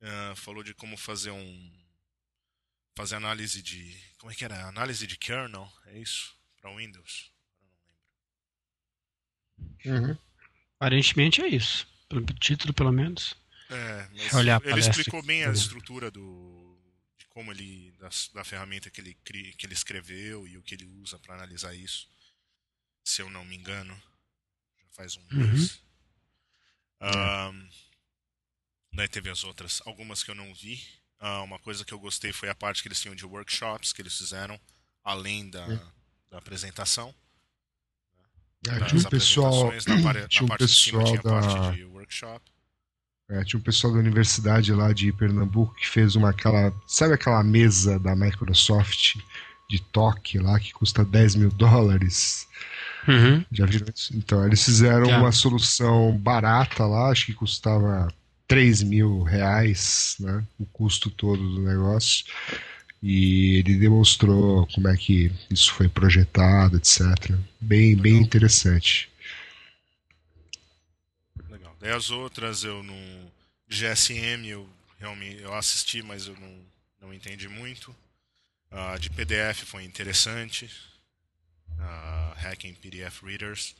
[0.00, 1.84] Ah, falou de como fazer um.
[2.96, 4.00] Fazer análise de.
[4.18, 4.66] Como é que era?
[4.68, 6.34] Análise de kernel, é isso?
[6.60, 7.32] Para Windows?
[9.84, 10.08] Eu não lembro.
[10.10, 10.18] Uhum.
[10.78, 11.86] Aparentemente é isso.
[12.08, 13.34] Pelo título, pelo menos.
[13.70, 16.78] É, mas Olhar ele explicou bem a estrutura do.
[17.18, 17.92] de como ele.
[17.98, 21.74] da, da ferramenta que ele, que ele escreveu e o que ele usa para analisar
[21.74, 22.08] isso.
[23.04, 23.94] Se eu não me engano.
[24.78, 25.48] Já faz um Uhum.
[25.50, 25.82] mês.
[27.00, 27.68] Ahn,
[28.92, 30.82] daí teve as outras, algumas que eu não vi.
[31.18, 34.02] Ah, uma coisa que eu gostei foi a parte que eles tinham de workshops que
[34.02, 34.60] eles fizeram,
[35.02, 35.92] além da, Hum.
[36.30, 37.14] da apresentação.
[38.68, 41.74] É, tinha um pessoal, na, pare- tinha um cima pessoal da,
[43.30, 47.42] é, tinha um pessoal da universidade lá de Pernambuco que fez uma aquela, sabe aquela
[47.42, 49.16] mesa da Microsoft
[49.68, 52.46] de toque lá que custa 10 mil dólares?
[53.08, 53.44] Uhum.
[53.52, 54.16] Já viram isso?
[54.16, 55.18] Então, eles fizeram Já.
[55.18, 58.12] uma solução barata lá, acho que custava
[58.46, 60.44] 3 mil reais, né?
[60.58, 62.24] O custo todo do negócio.
[63.06, 67.02] E ele demonstrou como é que isso foi projetado, etc.
[67.60, 68.22] Bem, bem Legal.
[68.22, 69.12] interessante.
[71.50, 71.76] Legal.
[71.78, 73.30] Daí as outras eu não.
[73.68, 74.66] GSM eu
[74.98, 76.58] realmente eu assisti, mas eu não,
[77.02, 77.94] não entendi muito.
[78.70, 80.70] A de PDF foi interessante.
[81.78, 83.76] A Hacking PDF Readers.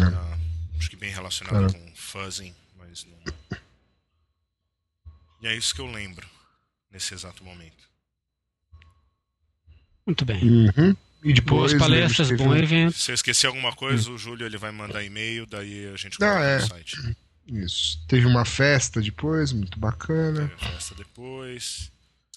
[0.00, 0.14] É.
[0.14, 0.38] Ah,
[0.78, 1.72] acho que bem relacionado Cara.
[1.72, 3.58] com fuzzing, mas não.
[5.42, 6.28] E é isso que eu lembro
[6.88, 7.87] nesse exato momento.
[10.08, 10.42] Muito bem.
[10.42, 10.96] Uhum.
[11.22, 11.72] E depois.
[11.72, 12.96] Boas palestras, bom evento.
[12.96, 16.40] Se eu esquecer alguma coisa, o Júlio ele vai mandar e-mail, daí a gente coloca
[16.40, 16.60] é.
[16.60, 17.16] no site.
[17.46, 18.00] Isso.
[18.08, 20.48] Teve uma festa depois, muito bacana.
[20.48, 21.92] Teve festa depois.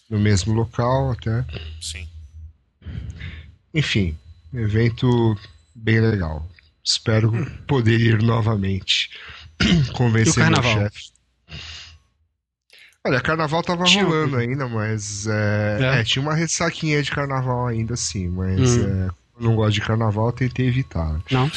[0.09, 1.45] No mesmo local até.
[1.79, 2.09] Sim.
[3.73, 4.17] Enfim,
[4.53, 5.39] evento
[5.73, 6.45] bem legal.
[6.83, 7.31] Espero
[7.67, 9.11] poder ir novamente.
[9.95, 11.11] Convencer meu chefe.
[13.05, 15.99] Olha, carnaval tava Tinha rolando ainda, mas é, É?
[15.99, 18.83] é, tinha uma ressaquinha de carnaval ainda assim, mas Hum.
[19.07, 21.19] é, como eu não gosto de carnaval, tentei evitar.
[21.31, 21.51] Não?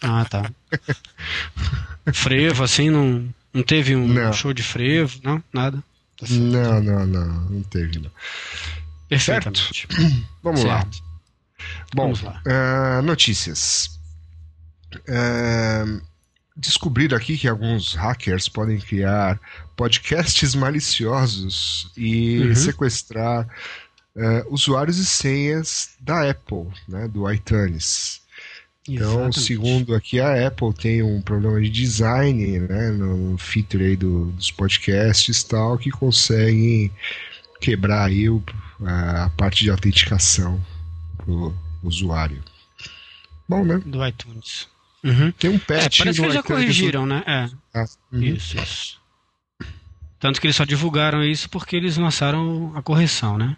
[0.00, 0.50] Ah, tá.
[2.14, 4.32] Frevo, assim, não, não teve um Não.
[4.32, 5.42] show de frevo, não?
[5.52, 5.82] Nada.
[6.18, 6.26] Tá.
[6.30, 8.10] Não, não, não, não teve não.
[9.10, 9.86] Perfeitamente.
[10.42, 10.80] Vamos lá.
[10.80, 11.02] Certo.
[11.94, 12.40] Bom, Vamos lá.
[12.46, 13.90] ah, notícias.
[15.08, 15.84] Ah,
[16.58, 19.40] descobriram aqui que alguns hackers podem criar
[19.76, 22.54] podcasts maliciosos e Uhum.
[22.56, 23.48] sequestrar
[24.16, 28.20] ah, usuários e senhas da Apple, né, do iTunes.
[28.88, 29.40] Então, Exatamente.
[29.42, 34.50] segundo aqui, a Apple tem um problema de design né, no feature aí do- dos
[34.50, 36.90] podcasts e tal, que conseguem
[37.60, 38.42] quebrar aí o-
[38.84, 40.60] a parte de autenticação
[41.18, 42.42] pro usuário.
[43.48, 43.80] Bom, né?
[43.84, 44.66] Do iTunes.
[45.04, 45.30] Uhum.
[45.32, 47.22] Tem um É, patch parece que eles já corrigiram, né?
[47.26, 48.22] É, do- Ah, uhum.
[48.22, 48.98] isso, isso.
[50.18, 53.56] Tanto que eles só divulgaram isso porque eles lançaram a correção, né?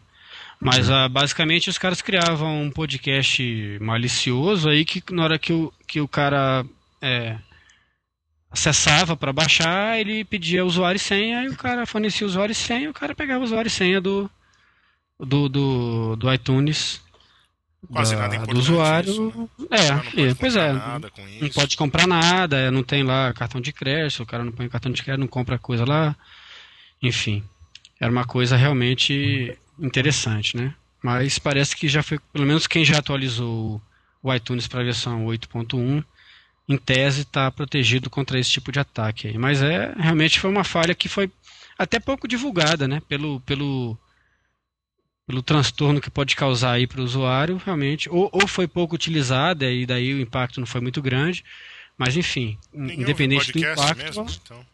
[0.61, 5.73] Mas ah, basicamente os caras criavam um podcast malicioso aí que na hora que o,
[5.87, 6.67] que o cara
[7.01, 7.39] é,
[8.51, 12.83] acessava para baixar, ele pedia usuário e senha, e o cara fornecia usuário e senha,
[12.83, 14.31] e o cara pegava o usuário e senha do,
[15.19, 17.01] do, do, do iTunes
[17.89, 19.11] Quase da- nada do importante usuário.
[19.11, 19.49] isso, né?
[19.71, 20.73] É, não pode é, pois é.
[20.73, 24.45] nada com Não pode comprar nada, é, não tem lá cartão de crédito, o cara
[24.45, 26.15] não põe cartão de crédito, não compra coisa lá.
[27.03, 27.43] Enfim,
[27.99, 30.75] era uma coisa realmente interessante, né?
[31.03, 33.81] Mas parece que já foi, pelo menos quem já atualizou
[34.23, 36.05] o iTunes para a versão 8.1,
[36.69, 39.39] em tese está protegido contra esse tipo de ataque aí.
[39.39, 41.31] Mas é, realmente foi uma falha que foi
[41.79, 43.01] até pouco divulgada, né?
[43.09, 43.97] Pelo, pelo,
[45.31, 48.11] pelo transtorno que pode causar aí para o usuário, realmente.
[48.11, 51.45] Ou, ou foi pouco utilizada e daí o impacto não foi muito grande.
[51.97, 54.67] Mas enfim, Ninguém independente do impacto, mesmo, então.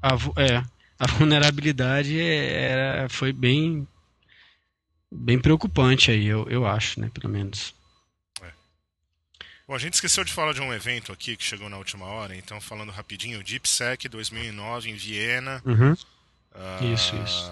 [0.00, 0.62] a, é,
[0.98, 3.88] a vulnerabilidade é- era, foi bem,
[5.10, 7.10] bem preocupante aí, eu, eu acho, né?
[7.12, 7.74] Pelo menos.
[9.66, 12.36] Bom, a gente esqueceu de falar de um evento aqui que chegou na última hora,
[12.36, 15.62] então falando rapidinho, o DeepSec 2009 em Viena.
[16.54, 17.50] Ah, Isso, isso.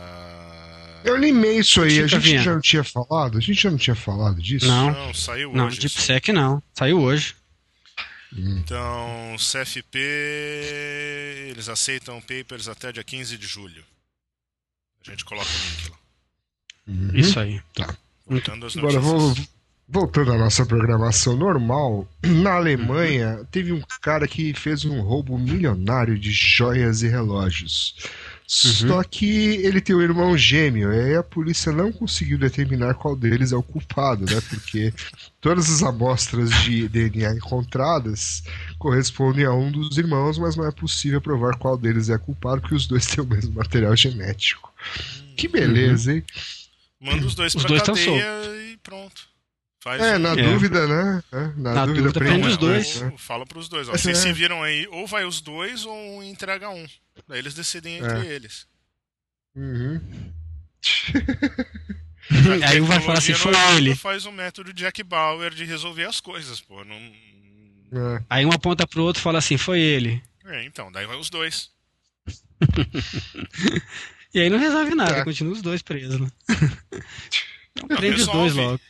[1.05, 3.39] Eu limei isso aí, a gente já não tinha falado?
[3.39, 4.67] A gente já não tinha falado disso?
[4.67, 4.93] Não.
[4.93, 5.79] Não, saiu Não, hoje.
[5.79, 5.97] isso.
[5.97, 6.63] DeepSec não.
[6.75, 7.35] Saiu hoje.
[8.37, 9.99] Então, CFP,
[11.51, 13.83] eles aceitam papers até dia 15 de julho.
[15.07, 15.99] A gente coloca o link lá.
[16.87, 17.11] Uhum.
[17.15, 17.61] Isso aí.
[18.27, 19.35] Voltando às Agora, vou,
[19.89, 26.19] voltando à nossa programação normal, na Alemanha teve um cara que fez um roubo milionário
[26.19, 27.97] de joias e relógios.
[28.53, 29.27] Só que
[29.65, 33.57] ele tem um irmão gêmeo, e aí a polícia não conseguiu determinar qual deles é
[33.57, 34.41] o culpado, né?
[34.49, 34.93] Porque
[35.41, 38.43] todas as amostras de DNA encontradas
[38.77, 42.75] correspondem a um dos irmãos, mas não é possível provar qual deles é culpado, porque
[42.75, 44.75] os dois têm o mesmo material genético.
[45.37, 46.25] Que beleza, hein?
[47.01, 48.27] Manda os dois Os pra dois cadeia
[48.73, 49.31] e pronto.
[49.83, 50.53] Faz É, um- na É.
[50.53, 51.23] dúvida, né?
[51.33, 53.01] É, na, Na dúvida, dúvida, prende os é, dois.
[53.03, 53.95] ou- Fala pros dois, ó.
[53.95, 53.97] É.
[53.97, 56.85] Vocês se viram aí, ou vai os dois ou entrega um.
[57.29, 58.67] Daí eles decidem entre eles.
[59.55, 60.01] Uhum.
[62.67, 63.95] Aí um vai falar assim, foi não ele.
[63.97, 66.85] faz o método Jack Bauer de resolver as coisas, pô.
[66.85, 66.97] Não...
[66.97, 68.23] É.
[68.31, 70.23] Aí um aponta pro outro e fala assim, foi ele.
[70.45, 71.71] É, então, daí vai os dois.
[74.33, 75.25] E aí não resolve nada, É.
[75.25, 76.31] continua os dois presos, né?
[77.73, 78.83] Então Não, prende os dois resolve.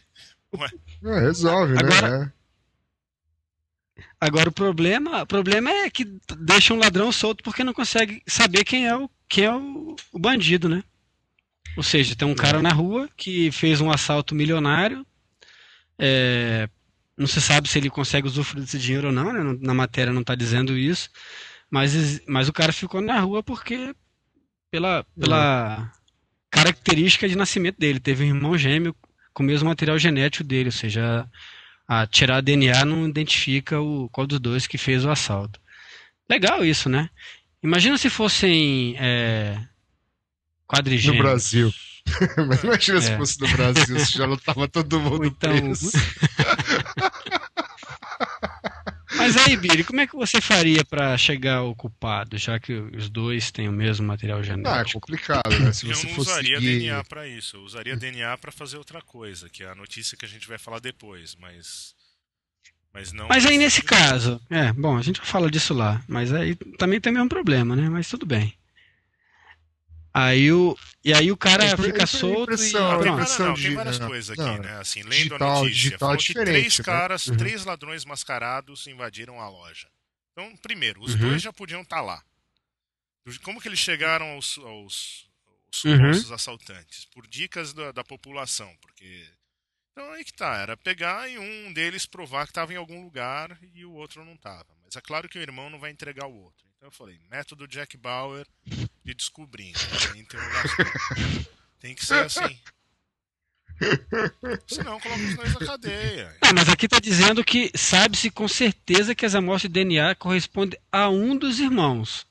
[0.52, 0.64] logo.
[1.04, 2.32] É, resolve, Agora- né?
[4.20, 6.04] Agora o problema, o problema é que
[6.38, 10.18] deixa um ladrão solto porque não consegue saber quem é o, quem é o, o
[10.18, 10.82] bandido, né?
[11.76, 15.06] Ou seja, tem um cara na rua que fez um assalto milionário.
[15.98, 16.68] é,
[17.16, 19.58] não se sabe se ele consegue usufruir desse dinheiro ou não, né?
[19.60, 21.10] Na matéria não está dizendo isso.
[21.70, 23.94] Mas, mas o cara ficou na rua porque
[24.70, 25.92] pela, pela
[26.50, 28.00] característica de nascimento dele.
[28.00, 28.94] Teve um irmão gêmeo
[29.32, 31.28] com o mesmo material genético dele, ou seja,
[31.92, 35.58] a tirar DNA não identifica o qual dos dois que fez o assalto.
[36.30, 37.10] Legal isso, né?
[37.60, 39.58] Imagina se fossem é,
[41.12, 41.18] No.
[41.18, 41.72] Brasil.
[42.46, 43.16] Mas imagina se É.
[43.16, 45.90] fosse no Brasil, se já lutava todo mundo então- preso.
[49.34, 53.08] Mas aí, Billy, como é que você faria pra chegar ao culpado, já que os
[53.08, 55.00] dois têm o mesmo material Ah, é genético?
[55.00, 55.72] complicado, né?
[55.72, 56.78] Se Eu você não fosse usaria seguir...
[56.78, 57.56] DNA pra isso.
[57.56, 60.58] Eu usaria DNA pra fazer outra coisa, que é a notícia que a gente vai
[60.58, 61.94] falar depois, mas
[62.92, 66.56] mas não Mas aí nesse caso, é, bom, a gente fala disso lá, mas aí
[66.76, 67.88] também tem o mesmo problema, né?
[67.88, 68.52] Mas tudo bem.
[70.12, 73.54] Aí o e aí o cara É, fica é solto e Não, tem, várias, não,
[73.54, 74.78] de- tem várias não, coisas não, aqui, né?
[74.78, 76.84] Assim, lendo digital- a notícia, digital falou é que diferente, três né?
[76.84, 77.36] caras, Uhum.
[77.36, 79.88] três ladrões mascarados invadiram a loja.
[80.32, 81.20] Então, primeiro, os Uhum.
[81.20, 82.22] dois já podiam estar lá.
[83.42, 85.28] Como que eles chegaram aos, aos,
[85.74, 86.34] aos Uhum.
[86.34, 87.04] assaltantes?
[87.06, 89.26] Por dicas da, da população, porque...
[89.92, 93.58] Então aí que tá, era pegar e um deles provar que estava em algum lugar
[93.74, 94.66] e o outro não estava.
[94.82, 96.66] Mas é claro que o irmão não vai entregar o outro.
[96.76, 98.46] Então eu falei, método Jack Bauer
[99.10, 99.72] de descobrir.
[99.72, 100.20] né?
[100.20, 100.86] Interrogação.
[101.78, 102.58] Tem que ser assim.
[104.66, 106.36] Senão coloca os dois na cadeia.
[106.42, 110.78] Ah, mas aqui tá dizendo que sabe-se com certeza que as amostras de DNA correspondem
[110.92, 112.26] a um dos irmãos.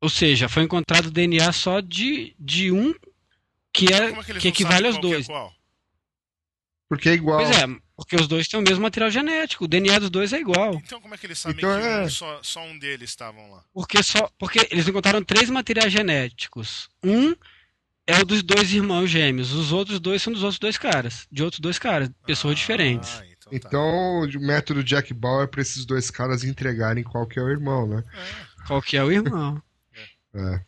[0.00, 2.94] Ou seja, foi encontrado DNA só de, de um
[3.72, 5.26] que é é que equivale aos é dois.
[5.26, 5.54] qual?
[6.88, 7.44] Porque é igual.
[7.44, 7.66] Pois é,
[8.02, 9.64] porque os dois têm o mesmo material genético.
[9.64, 10.74] O DNA dos dois é igual.
[10.74, 13.50] Então como é que eles sabem Então que é- um- só, só um deles estavam
[13.50, 13.62] lá?
[13.74, 16.88] Porque só porque eles encontraram três materiais genéticos.
[17.04, 17.34] Um
[18.06, 19.52] é o dos dois irmãos gêmeos.
[19.52, 23.10] Os outros dois são dos outros dois caras, de outros dois caras, pessoas Ah, diferentes.
[23.10, 23.68] então, tá.
[23.68, 27.48] Então, o método Jack Bauer é pra esses dois caras entregarem qual que é o
[27.50, 28.02] irmão, né?
[28.14, 28.66] É.
[28.66, 29.62] Qual que é o irmão?
[30.32, 30.60] É.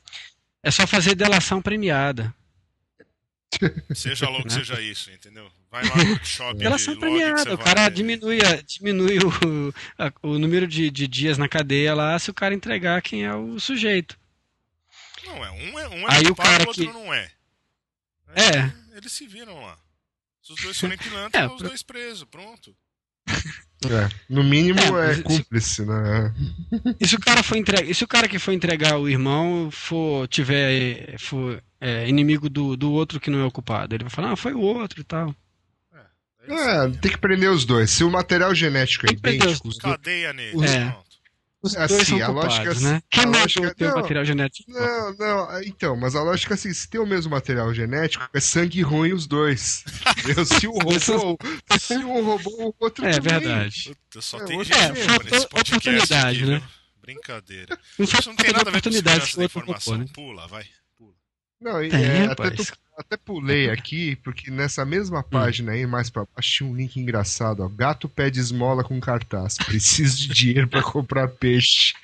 [0.65, 2.35] É só fazer delação premiada.
[3.95, 4.55] Seja louco, Né?
[4.55, 5.49] seja isso, entendeu?
[5.73, 7.43] Vai lá no shopping Delação de log que premiada.
[7.43, 11.49] você O vai- cara diminui, a- diminui o, a- o número de, de dias na
[11.49, 14.19] cadeia lá se o cara entregar quem é o sujeito.
[15.25, 17.31] Não, é um é, um é Aí o culpado, cara o outro que- não é.
[18.37, 18.97] É.
[18.97, 19.79] Eles se viram lá.
[20.43, 22.77] Se os dois forem pilantra, É, os pra- dois presos, pronto.
[23.85, 24.09] É.
[24.29, 26.35] No mínimo É, é, mas se- cúmplice, né?
[27.01, 29.71] E se o cara for entregar, e se o cara que for entregar o irmão
[29.73, 34.11] for tiver for é, inimigo do, do outro que não é o culpado, ele vai
[34.11, 35.35] falar, ah, foi o outro e tal.
[36.49, 37.91] É, É, tem que prender os dois.
[37.91, 39.97] Se o material genético é idêntico, os os dois...
[39.97, 40.91] Cadeia nele, É.
[40.91, 41.13] pronto.
[41.65, 42.97] Os Assim, dois são a culpados, lógica- né?
[42.97, 43.97] a Quem matou lógica- o teu não.
[43.99, 44.73] material genético?
[44.73, 48.41] Não, não, então, mas a lógica é assim, se tem o mesmo material genético, é
[48.41, 49.85] sangue ruim os dois.
[50.19, 50.45] Entendeu?
[50.45, 50.99] se um roubou,
[51.79, 53.39] se um roubou, o outro É também.
[53.39, 53.85] verdade.
[54.11, 56.63] Puta, só É, tem outro gente é, nesse podcast oportunidade, aqui, né?
[57.01, 57.79] Brincadeira.
[57.99, 59.95] Não Isso não tem falta nada a ver com oportunidade informação.
[59.95, 60.07] ocupou, né?
[60.13, 60.65] Pula, vai.
[60.99, 61.13] Pula.
[61.61, 62.65] Não, e, Tem, é, até, tu-
[62.99, 67.63] até pulei aqui, porque nessa mesma página aí, mais pra baixo, tinha um link engraçado,
[67.63, 67.69] ó.
[67.69, 69.57] Gato pede esmola com cartaz.
[69.57, 71.95] Preciso de dinheiro pra comprar peixe.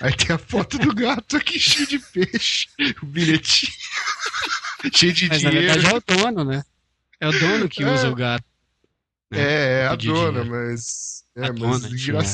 [0.00, 2.68] Aí tem a foto do gato aqui cheio de peixe.
[3.02, 3.72] O bilhetinho.
[4.94, 5.72] cheio de Mas na dinheiro.
[5.74, 6.64] verdade é o dono, né?
[7.20, 7.92] É o dono que É.
[7.92, 8.44] usa o gato.
[9.30, 9.40] né?
[9.40, 10.46] É, é a dona, dinheiro.
[10.50, 11.24] mas.
[11.36, 12.24] É, A mas dona, engra-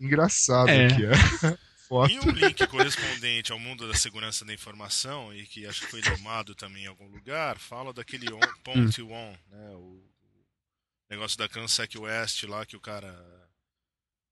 [0.00, 0.86] engraçado É.
[0.86, 1.56] aqui, ó.
[1.88, 2.10] Foto.
[2.12, 6.00] E um link correspondente ao mundo da segurança da informação, e que acho que foi
[6.00, 9.68] limado também em algum lugar, fala daquele on, Ponte On, né?
[9.76, 10.02] O
[11.10, 13.14] negócio da Cansec West lá, que o cara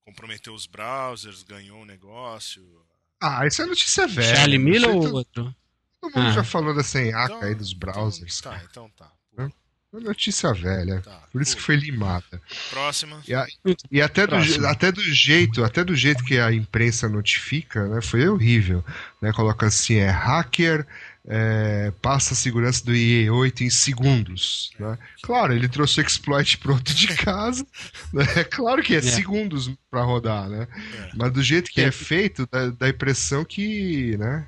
[0.05, 2.85] comprometeu os browsers, ganhou o negócio.
[3.21, 4.35] Ah, isso é notícia velha.
[4.37, 5.57] Charlie Miller ou todo, outro?
[6.01, 6.33] todo mundo Ah.
[6.33, 8.39] já falou dessa enhaca Então- aí dos browsers.
[8.41, 8.63] Então, cara.
[8.65, 9.13] tá, então tá.
[9.95, 11.01] É notícia velha.
[11.03, 12.41] tá, Por isso que foi limada.
[12.71, 13.21] Próxima.
[13.29, 13.47] E, a-
[13.91, 14.61] e até, do, Próximo.
[14.61, 18.83] je- até do jeito, até do jeito que a imprensa notifica, né, foi horrível.
[19.21, 20.87] Né, coloca assim, é hacker
[21.25, 24.73] é, passa a segurança do IE8 em segundos.
[24.77, 24.99] Né?
[25.23, 27.65] Claro, ele trouxe o exploit pronto de casa.
[28.13, 28.25] Né?
[28.51, 29.03] Claro que é, É.
[29.03, 30.67] segundos para rodar, né?
[30.95, 31.11] É.
[31.15, 31.85] Mas do jeito que É.
[31.85, 34.47] é feito, dá, dá a impressão que, né?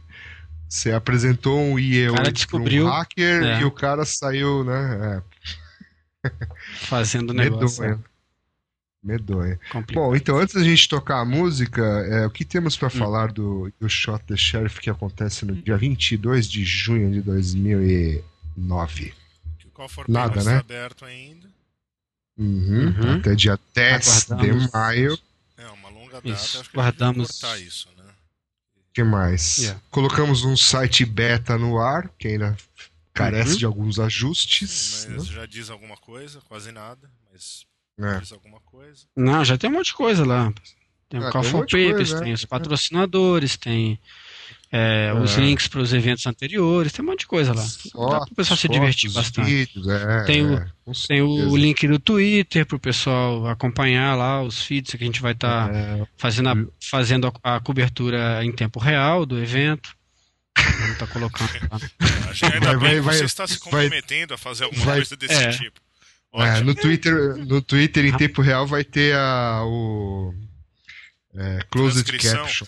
[0.75, 3.61] Você apresentou um IE8 O cara para descobriu- um hacker é.
[3.61, 5.23] e o cara saiu, né?
[6.89, 7.81] Fazendo É, negócio.
[7.83, 8.05] medonho.
[9.01, 9.59] Medonho.
[9.71, 10.03] Complicado.
[10.05, 12.79] Bom, então antes da gente tocar a música, é, o que temos Hum.
[12.81, 17.21] para falar do, do Shot the Sheriff que acontece no dia 22 de junho de
[17.21, 19.15] 2009?
[19.61, 20.57] Que o cofre Nada, né?
[20.57, 21.49] aberto ainda.
[22.37, 23.17] Uhum, Uhum.
[23.19, 24.67] Até dia 10 Aguardamos.
[24.67, 25.19] de maio.
[25.57, 26.29] É uma longa data.
[26.29, 27.94] Isso, acho que a gente vai guardamos- cortar isso, né?
[28.95, 29.59] Que mais?
[29.59, 29.81] Yeah.
[29.91, 32.57] Colocamos um site beta no ar, que ainda
[33.13, 33.59] carece Uhum.
[33.59, 35.07] de alguns Sim, ajustes.
[35.11, 37.67] mas já diz alguma coisa, quase nada, mas
[37.99, 38.17] né?
[38.17, 38.21] É.
[38.21, 39.05] diz alguma coisa.
[39.17, 40.53] Não, já tem um monte de coisa lá.
[41.09, 42.35] Tem o Ah, Call tem for Papers, coisa, tem né?
[42.35, 44.01] os patrocinadores, tem
[44.77, 45.41] é, os É.
[45.41, 47.63] links para os eventos anteriores, tem um monte de coisa lá.
[47.63, 49.47] Dá Fotos, para o pessoal se fotos, divertir bastante.
[49.49, 50.67] Vídeos, é, Tem o- é,
[51.07, 55.23] Tem o link do Twitter para o pessoal acompanhar lá os feeds que a gente
[55.23, 56.55] vai estar É, fazendo, a,
[56.91, 59.95] fazendo a, a cobertura em tempo real do evento.
[60.57, 61.81] Vamos estar colocando lá.
[62.31, 64.65] Acho que ainda Vai- bem vai- que vai- você está se vai- comprometendo a fazer
[64.65, 65.49] alguma vai- coisa desse é.
[65.51, 65.81] tipo.
[66.35, 70.35] é, no Twitter, no Twitter em tempo real vai ter a, o
[71.37, 72.67] é, closed caption.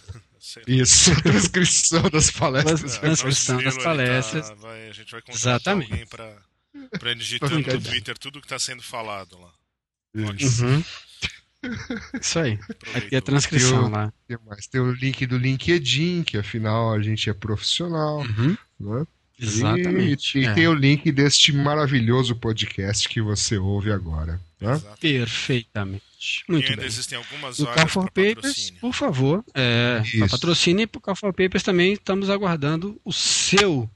[0.65, 0.83] Sei lá.
[0.83, 2.97] Isso, transcrição das palestras.
[2.97, 4.49] É, Transcrição das ele palestras.
[4.49, 5.91] tá- vai- a gente vai contratar Exatamente.
[5.93, 6.37] alguém pra,
[6.99, 7.81] pra ir digitando no.
[7.81, 9.53] Twitter tudo que tá sendo falado lá.
[10.39, 10.65] Isso.
[10.65, 10.83] Uhum.
[12.21, 12.59] Isso aí.
[12.93, 14.13] Vai ter a transcrição Eu- lá.
[14.27, 14.67] Tem mais?
[14.67, 18.19] Tem o link do LinkedIn, que afinal a gente é profissional.
[18.21, 18.57] Uhum.
[18.81, 19.07] Né?
[19.39, 20.39] Exatamente.
[20.39, 20.55] E, e é.
[20.55, 24.41] tem o link deste maravilhoso podcast que você ouve agora.
[24.61, 24.81] Né?
[25.01, 26.03] Perfeitamente.
[26.49, 26.87] E Muito ainda bem.
[26.87, 28.81] existem algumas No vagas Call Papers, patrocínio.
[28.81, 33.89] por favor, é, patrocínio e para o Call for Papers também estamos aguardando o seu,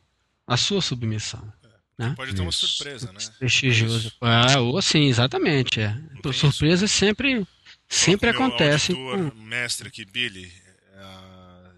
[0.47, 1.53] a sua submissão.
[2.17, 2.67] Pode ter uma Isso.
[2.67, 3.19] surpresa, né?
[3.39, 4.11] Prestigioso.
[4.23, 5.81] Ah, ou sim, exatamente.
[5.83, 5.95] É.
[6.23, 7.47] tem Surpresas sempre,
[7.87, 8.97] sempre Meu acontecem.
[8.97, 10.51] auditor, com- mestre aqui, Billy,
[10.97, 11.73] a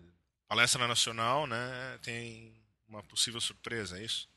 [0.48, 2.53] palestra nacional, né, tem
[2.88, 4.28] uma possível surpresa, é isso?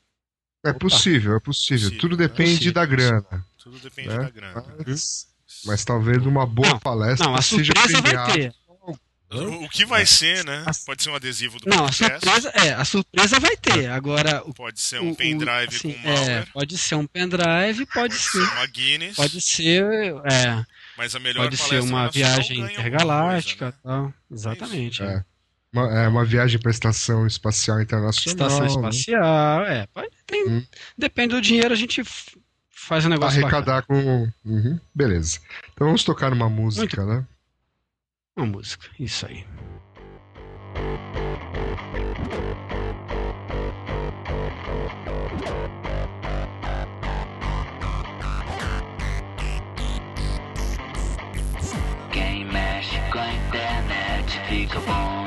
[0.64, 1.90] É possível, é possível.
[1.90, 2.26] Possível, Tudo né?
[2.26, 3.46] depende Possível, da grana.
[3.56, 4.16] Tudo depende né?
[4.18, 4.64] da grana.
[4.84, 5.28] Mas,
[5.64, 8.32] mas talvez uma boa Não, palestra Não, a seja surpresa vai premiada.
[8.32, 8.54] ter.
[9.28, 10.64] O, que vai ser, né?
[10.86, 13.90] Pode ser um adesivo do Não, a podcast, surpresa, é, a surpresa vai ter.
[13.90, 17.86] Agora, o, pode ser um o- pendrive assim, com malware, é, pode ser um pendrive,
[17.86, 18.30] pode pode ser.
[18.30, 19.84] ser uma Guinness, Pode ser,
[20.30, 20.64] é,
[20.96, 23.82] mas a melhor pode ser uma nacional viagem intergaláctica, coisa, né?
[23.82, 24.14] tal.
[24.30, 25.02] Exatamente.
[25.02, 25.24] É.
[25.72, 28.48] Uma, é uma viagem para a Estação Espacial Internacional.
[28.48, 28.88] Estação né?
[28.90, 29.86] espacial, é.
[29.92, 30.64] Pode, tem- Hum.
[30.96, 32.00] Depende do dinheiro, a gente
[32.86, 33.56] faz um negócio bacana.
[33.58, 34.28] Arrecadar com.
[34.44, 35.40] Uhum, beleza.
[35.72, 37.26] Então vamos tocar uma música, né?
[38.36, 39.44] Uma música, isso aí.
[52.12, 55.25] Quem mexe com a internet fica bom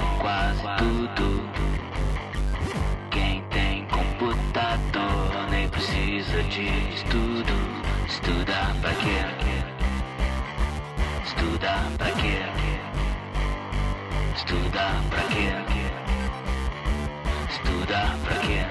[14.40, 15.52] Estudar pra quê?
[17.50, 18.69] Estudar pra quê?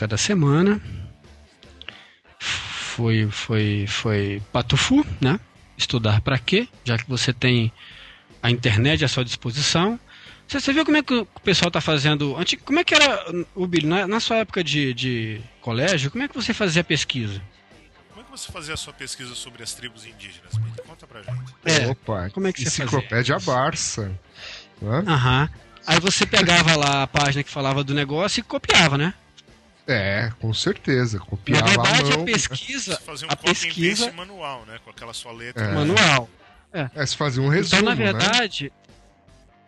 [0.00, 0.80] Música da semana
[2.38, 5.38] foi foi foi Patufu, né?
[5.76, 6.68] Estudar pra quê?
[6.84, 7.70] Já que você tem
[8.42, 9.98] a internet à sua disposição.
[10.48, 12.36] Você, você viu como é que o pessoal tá fazendo?
[12.36, 13.24] anti- Como é que era
[13.54, 16.10] o Billy na, na sua época de, de colégio?
[16.10, 17.40] Como é que você fazia pesquisa?
[18.08, 20.76] Como é que você fazia a sua pesquisa sobre as tribos indígenas, Billy?
[20.86, 21.54] Conta pra gente.
[21.64, 22.84] É, Opa, como é que você fazia?
[22.84, 24.18] Enciclopédia Barça.
[24.82, 25.04] Né?
[25.06, 25.48] Aham.
[25.86, 29.14] Aí você pegava lá a página que falava do negócio e copiava, né?
[29.92, 31.18] É, com certeza.
[31.18, 32.22] Na Copiava verdade, a mão.
[32.22, 34.78] a pesquisa, Você fazia um a copy and pesquisa paste manual, né?
[34.84, 35.64] Com aquela sua letra.
[35.64, 35.72] É.
[35.72, 36.28] manual.
[36.72, 37.82] É, se fazia um resumo.
[37.82, 38.04] Então, na né?
[38.12, 38.72] verdade,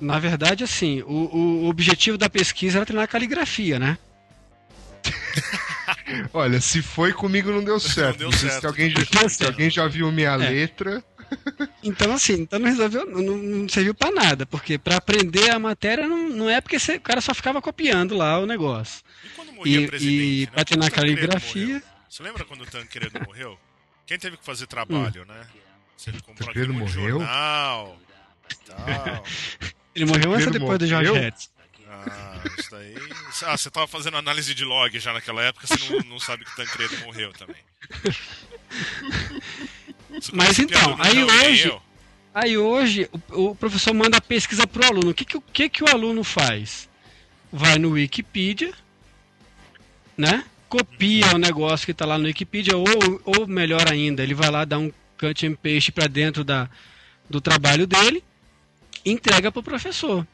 [0.01, 3.99] na verdade, assim, o, o objetivo da pesquisa era treinar caligrafia, né?
[6.33, 8.19] Olha, se foi comigo não deu certo.
[8.19, 8.61] deu Não sei certo.
[8.61, 10.37] se alguém, já, deu se alguém já viu minha É.
[10.37, 11.03] letra.
[11.83, 16.09] Então, assim, então não resolveu, não, não serviu pra nada, porque pra aprender a matéria
[16.09, 19.03] não, não é porque você- o cara só ficava copiando lá o negócio.
[19.25, 20.65] E quando morria E, presidente, e né?
[20.65, 21.83] Tancredo caligrafia.
[22.09, 23.59] Você lembra quando o Tancredo morreu?
[24.07, 25.47] Quem teve que fazer trabalho, né?
[25.97, 27.21] Você comprou aquele morreu?
[27.21, 27.99] jornal.
[28.67, 28.77] Tal.
[29.95, 31.15] ele morreu antes ou depois do morreu?
[31.15, 31.51] Retz?
[31.89, 32.95] Ah, isso daí.
[33.45, 36.53] Ah, você tava fazendo análise de log já naquela época, você não, não sabe que
[36.53, 37.57] o Tancredo morreu também.
[40.33, 41.73] Mas então, aí hoje-?
[42.35, 45.11] Aí hoje o, o professor manda a pesquisa pro aluno.
[45.11, 46.89] O que, que, o que, que o aluno faz?
[47.53, 48.73] Vai no Wikipedia,
[50.17, 50.45] né?
[50.69, 52.87] Copia o negócio que está lá no Wikipedia, ou,
[53.25, 56.71] ou melhor ainda, ele vai lá dar um cut and paste para dentro da,
[57.29, 58.25] do trabalho dele,
[59.05, 60.27] entrega pro professor.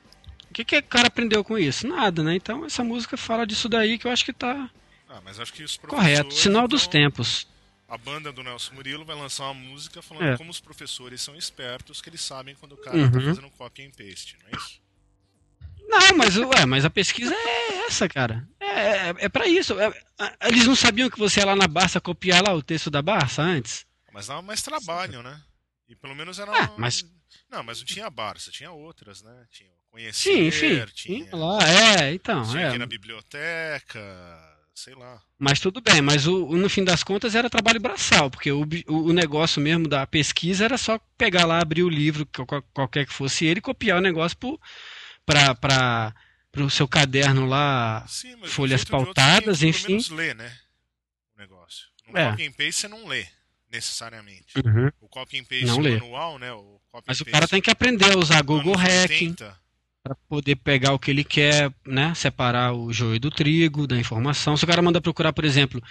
[0.48, 1.86] O que, que o cara aprendeu com isso?
[1.86, 2.36] Nada, né?
[2.36, 4.70] Então essa música fala disso daí que eu acho que tá
[5.08, 5.64] Ah, mas acho que.
[5.86, 6.32] Correto.
[6.32, 7.46] Sinal dos tempos.
[7.88, 10.36] A banda do Nelson Murilo vai lançar uma música falando É.
[10.36, 13.24] como os professores são espertos, que eles sabem quando o cara tá Uhum.
[13.34, 14.80] fazendo copy and paste, não é isso?
[15.88, 18.46] Não, mas, ué, mas a pesquisa é essa, cara.
[18.60, 18.66] É,
[19.08, 19.74] é, é pra isso.
[19.80, 19.90] É-
[20.42, 23.40] eles não sabiam que você ia lá na Barça copiar lá o texto da Barça
[23.40, 23.86] antes?
[24.12, 25.42] Mas dava mais trabalho, né?
[25.88, 26.52] E pelo menos era.
[26.64, 27.04] Ah, mas-
[27.50, 29.46] Não, mas não tinha a Barça, tinha outras, né?
[29.50, 30.58] Tinha o Conhecer, Sim, enfim.
[30.68, 32.42] tinha, Tinha lá, é, então.
[32.50, 32.68] tinha é.
[32.68, 33.98] aqui na biblioteca,
[34.78, 35.20] sei lá.
[35.38, 39.12] Mas tudo bem, mas o, no fim das contas era trabalho braçal, porque o, o,
[39.12, 43.12] negócio mesmo da pesquisa era só pegar lá, abrir o livro, qual- qual- qualquer que
[43.12, 44.36] fosse ele, e copiar o negócio
[45.26, 46.12] para
[46.56, 48.04] o seu caderno lá.
[48.08, 49.82] Sim, Folhas outro, pautadas, que enfim.
[49.82, 50.56] Pelo menos ler, né?
[51.36, 51.86] O negócio.
[52.08, 52.30] No É.
[52.30, 53.26] copy and paste você não lê,
[53.70, 54.54] necessariamente.
[54.64, 54.90] Uhum.
[55.00, 55.98] O copy and paste Não lê.
[55.98, 56.52] manual, né?
[56.52, 59.58] O Mas o cara tem que aprender a usar Google Hacking 80,
[60.08, 62.14] para poder pegar o que ele quer, né?
[62.14, 64.56] Separar o joio do trigo, da informação.
[64.56, 65.82] Se o cara manda procurar, por exemplo,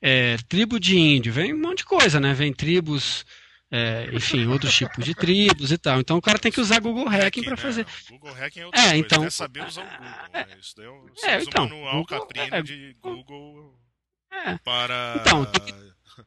[0.00, 2.32] é, tribo de índio, vem um monte de coisa, né?
[2.32, 3.26] Vem tribos,
[3.70, 6.00] é, enfim, outros tipos de tribos e tal.
[6.00, 7.56] Então o cara tem que usar Google Hacking para né?
[7.56, 7.86] fazer.
[8.08, 10.06] Google Hacking é outra É, coisa, então- é saber usar o Google.
[10.32, 10.56] é, né?
[10.58, 13.78] Isso daí é o, você é, usa então, o manual Google- caprino é, de Google
[14.32, 15.72] É, para, Então, tem que-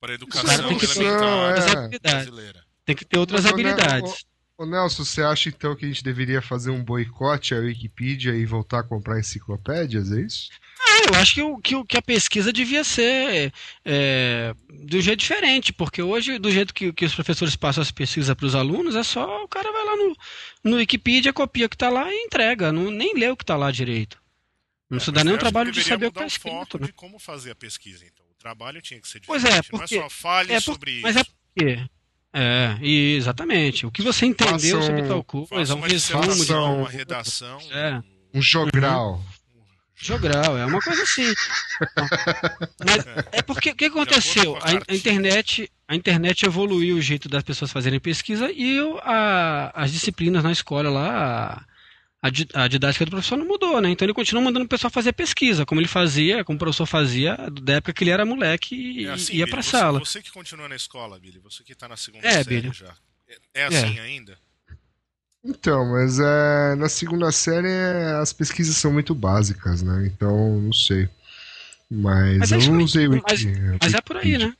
[0.00, 1.98] para educação ser- elementar é.
[1.98, 2.64] brasileira.
[2.84, 4.24] Tem que ter outras habilidades.
[4.58, 8.46] Ô Nelson, você acha então que a gente deveria fazer um boicote à Wikipedia e
[8.46, 10.48] voltar a comprar enciclopédias, é isso?
[10.80, 13.52] Ah, eu acho que, o, que, que a pesquisa devia ser
[13.84, 14.54] é,
[14.84, 18.34] de um jeito diferente, porque hoje, do jeito que, que os professores passam as pesquisas
[18.34, 20.16] para os alunos, é só o cara vai lá no,
[20.64, 23.56] no Wikipedia, copia o que está lá e entrega, não, nem lê o que está
[23.56, 24.18] lá direito.
[24.88, 26.80] Não se É, dá mas nem o trabalho de saber o que está foco escrito.
[26.80, 26.86] Né?
[26.86, 28.24] de como fazer a pesquisa, então.
[28.30, 29.68] O trabalho tinha que ser Pois diferente.
[29.68, 31.24] é, não porque- é só fale É, por- sobre mas isso.
[31.24, 31.90] é porque.
[32.38, 33.86] É, e- exatamente.
[33.86, 36.52] O que você entendeu Façam- sobre tal coisa, um uma resumo de.
[36.52, 37.58] um- uma redação.
[37.72, 38.02] É.
[38.34, 39.22] Um jogral.
[39.98, 41.32] Jogral, é uma coisa assim.
[42.84, 44.56] Mas é porque o que aconteceu?
[44.60, 49.72] a A, internet, a internet evoluiu o jeito das pessoas fazerem pesquisa e o- a-
[49.74, 51.64] as disciplinas na escola lá, a,
[52.30, 53.90] di- a didática do professor não mudou, né?
[53.90, 57.36] Então ele continua mandando o pessoal fazer pesquisa, como ele fazia, como o professor fazia
[57.62, 59.98] da época que ele era moleque e É assim, ia Billy, pra você, sala.
[60.00, 62.72] Você que continua na escola, Billy, você que tá na segunda É, série Billy.
[62.72, 62.94] já.
[63.54, 64.38] É, é assim ainda?
[65.44, 70.04] Então, mas é, na segunda série é, as pesquisas são muito básicas, né?
[70.12, 71.08] Então, não sei.
[71.88, 73.60] Mas, Mas eu acho não que- usei o mas- Wiki.
[73.80, 74.52] Mas é por aí, né?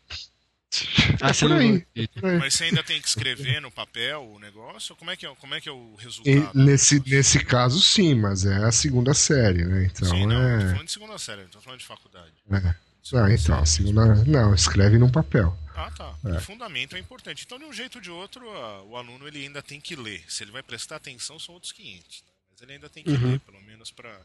[1.22, 1.86] Ah, É por não aí.
[1.94, 2.38] É.
[2.38, 4.94] Mas você ainda tem que escrever no papel o negócio?
[4.96, 6.52] Como é que é, como é, que é o E resultado?
[6.52, 9.86] do nesse, nesse caso, sim, mas é a segunda série, né?
[9.86, 10.70] Então Sim, não, eu tô é.
[10.72, 12.32] falando de segunda série, eu tô falando de faculdade.
[12.50, 12.74] é.
[13.02, 13.60] Segunda Ah, então, série.
[13.62, 14.14] a segunda.
[14.24, 15.56] Não, escreve num papel.
[15.76, 16.14] Ah, tá.
[16.24, 16.38] É.
[16.38, 17.44] O fundamento é importante.
[17.46, 20.24] Então, de um jeito ou de outro, a- o aluno ele ainda tem que ler.
[20.28, 22.22] Se ele vai prestar atenção, são outros 500.
[22.22, 22.28] né?
[22.50, 23.30] Mas ele ainda tem que Uhum.
[23.32, 24.18] ler, pelo menos pra,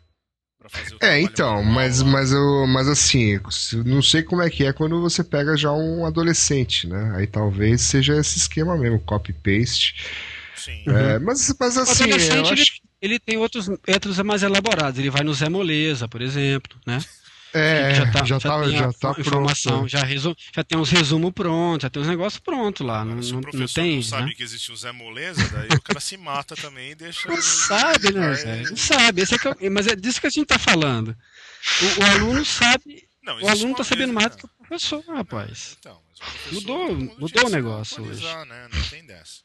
[0.62, 3.40] pra fazer o É, então, mas, mas, eu, mas assim,
[3.84, 7.14] não sei como é que é quando você pega já um adolescente, né?
[7.18, 9.96] Aí talvez seja esse esquema mesmo, copy-paste.
[10.56, 10.84] Sim.
[10.86, 12.82] É, mas, mas O assim, eu adolescente, ele, acho que.
[13.02, 15.00] ele tem outros métodos mais elaborados.
[15.00, 17.00] Ele vai no Zé Moleza, por exemplo, né?
[17.54, 19.90] É, já tá, já tá, tem a já tá informação, pronto.
[19.90, 23.04] já, resu, já tem uns resumos prontos, já tem uns negócios prontos lá.
[23.04, 23.96] Não, se não, o não professor tem.
[23.98, 24.34] não sabe né?
[24.36, 27.28] que existe o Zé Moleza, daí o cara se mata também e deixa.
[27.28, 28.62] Não sabe, né, Zé?
[28.64, 29.22] Não sabe.
[29.22, 31.16] Esse é que é mas é disso que a gente tá falando.
[31.82, 33.04] O, o aluno sabe.
[33.24, 34.36] Não, O aluno tá sabendo mais né?
[34.36, 35.78] do que o professor, rapaz.
[35.80, 38.68] Então, mas o professor, Mudou- mudou o negócio atualizar, Né?
[38.74, 39.42] Não tem dessa.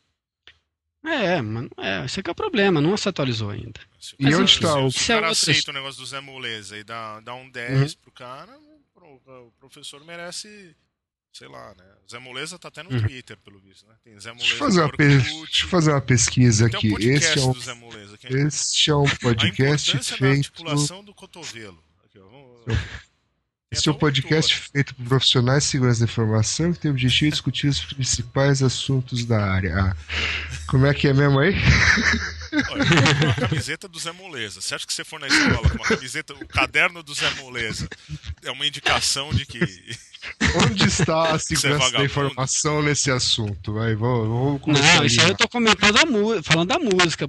[1.07, 2.04] É, mas não é.
[2.04, 3.80] Esse é que é o problema, não se atualizou ainda.
[4.00, 6.00] Se o E cara- onde se, tá o- se o é cara aceita o negócio
[6.00, 10.74] do Zé Moleza e dá, dá um 10 pro cara, o pro- o professor merece,
[11.32, 11.84] sei lá, né?
[12.07, 13.02] O Zé Moleza tá até no Uhum.
[13.02, 13.94] Twitter, pelo visto, né?
[14.04, 16.88] Tem Zé Deixa Moleza fazer uma, no pe- deixa eu fazer uma pesquisa tem aqui.
[16.88, 18.18] um podcast Este é um, do Moleza.
[18.24, 20.46] É este é um a podcast importância da feito.
[20.46, 21.82] articulação do cotovelo.
[22.04, 22.78] Aqui, ó, vamos-
[23.76, 27.26] Este é um podcast feito por profissionais de segurança da informação que tem o objetivo
[27.26, 29.76] de discutir os principais assuntos da área.
[29.76, 29.96] Ah,
[30.66, 31.54] como é que é mesmo aí?
[32.70, 34.62] Olha, eu uma camiseta do Zé Moleza.
[34.62, 37.86] Você acha que você for na escola com uma camiseta, o caderno do Zé Moleza
[38.42, 39.60] é uma indicação de que.
[40.64, 43.72] Onde está a é segurança da informação nesse assunto?
[43.74, 47.26] Vai, vou, vou começar Não, isso aí eu tô comentando a música, falando da música.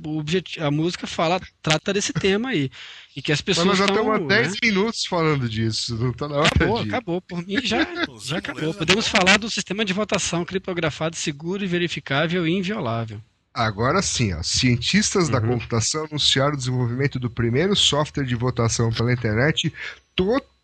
[0.60, 2.70] A música fala, trata desse tema aí.
[3.16, 3.98] E que as Mas pessoas nós já estão.
[4.16, 4.58] estamos há 10 né?
[4.64, 5.96] minutos falando disso.
[5.98, 6.90] Não tá na hora Acabou, de.
[6.90, 7.22] acabou.
[7.22, 7.80] Por mim já,
[8.24, 8.74] já acabou.
[8.74, 9.18] Podemos é bom.
[9.18, 13.20] falar do sistema de votação criptografado seguro e verificável e inviolável.
[13.54, 14.44] Agora sim, ó.
[14.44, 15.48] Cientistas da Uhum.
[15.54, 19.74] computação anunciaram o desenvolvimento do primeiro software de votação pela internet
[20.16, 20.57] totalmente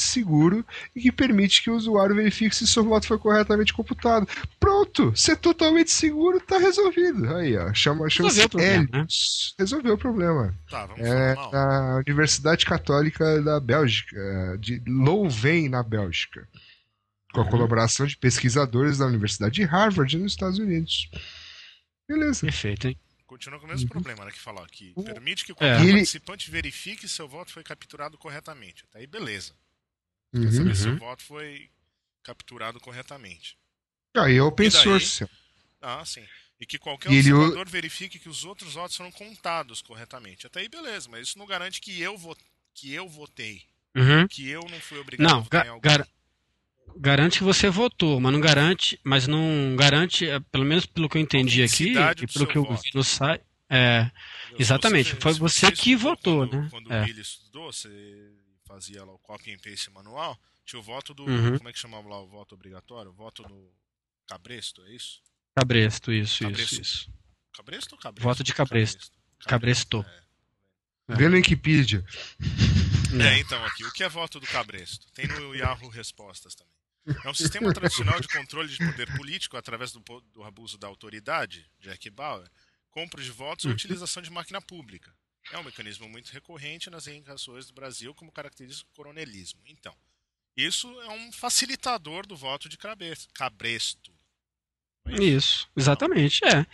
[0.00, 0.64] seguro
[0.94, 4.26] e que permite que o usuário verifique se seu voto foi corretamente computado.
[4.60, 7.34] Pronto, ser totalmente seguro tá resolvido.
[7.36, 9.06] Aí, ó, chama, chama Resolveu o problema, né?
[9.58, 10.54] Resolveu o problema.
[10.70, 16.48] Tá, vamos É na Universidade Católica da Bélgica, de Louvain, na Bélgica.
[17.32, 17.50] Com a Uhum.
[17.50, 21.10] colaboração de pesquisadores da Universidade de Harvard nos Estados Unidos.
[22.08, 22.40] Beleza.
[22.42, 22.98] Perfeito, hein?
[23.36, 24.30] Continua com o mesmo problema, né?
[24.32, 25.54] Que falar que permite que É.
[25.54, 28.84] qualquer Ele- participante verifique se seu voto foi capturado corretamente.
[28.88, 29.54] Até aí, beleza.
[30.32, 30.52] Quer Uhum.
[30.52, 30.94] saber se Uhum.
[30.96, 31.70] o voto foi
[32.22, 33.56] capturado corretamente.
[34.16, 35.28] Aí é open source.
[35.80, 36.26] Ah, sim.
[36.58, 40.46] E que qualquer E ele observador verifique que os outros votos foram contados corretamente.
[40.46, 42.34] Até aí, beleza, mas isso não garante que eu, vo...
[42.74, 43.62] que eu votei.
[43.94, 44.26] Uhum.
[44.26, 45.80] Que eu não fui obrigado a Não, votar ga- em algum.
[45.82, 46.08] gar-
[46.96, 51.18] garante que você votou, mas não garante, mas não garante, é, pelo menos pelo que
[51.18, 52.82] eu entendi aqui e pelo que eu voto.
[52.82, 54.04] vi no site, é?
[54.56, 56.68] Se exatamente, você- foi você que estudou votou, quando, né?
[56.70, 57.02] Quando É.
[57.02, 57.88] o Billy estudou, você
[58.66, 61.24] fazia lá o copy and paste manual, tinha o voto do.
[61.24, 61.56] Uhum.
[61.58, 63.10] Como é que chamava lá o voto obrigatório?
[63.10, 63.70] O voto do
[64.26, 65.20] Cabresto, é isso?
[65.54, 66.74] Cabresto, isso, Cabresto.
[66.74, 67.12] isso, isso.
[67.52, 68.28] Cabresto ou Cabresto?
[68.28, 69.10] Voto de Cabresto.
[69.46, 70.04] Cabresto.
[71.08, 71.14] É.
[71.14, 72.04] Vê no Wikipedia.
[73.20, 75.06] É, então aqui, o que é voto do Cabresto?
[75.12, 76.74] Tem no Yahoo Respostas também.
[77.24, 80.00] É um sistema tradicional de controle de poder político através do,
[80.32, 82.48] do abuso da autoridade, Jack Bauer,
[82.90, 85.14] compra de votos ou utilização de máquina pública.
[85.52, 89.60] É um mecanismo muito recorrente nas reivindicações do Brasil, como caracteriza o coronelismo.
[89.66, 89.94] Então,
[90.56, 94.12] isso é um facilitador do voto de Cabre- Cabresto.
[95.04, 96.66] Não é Isso, exatamente, é.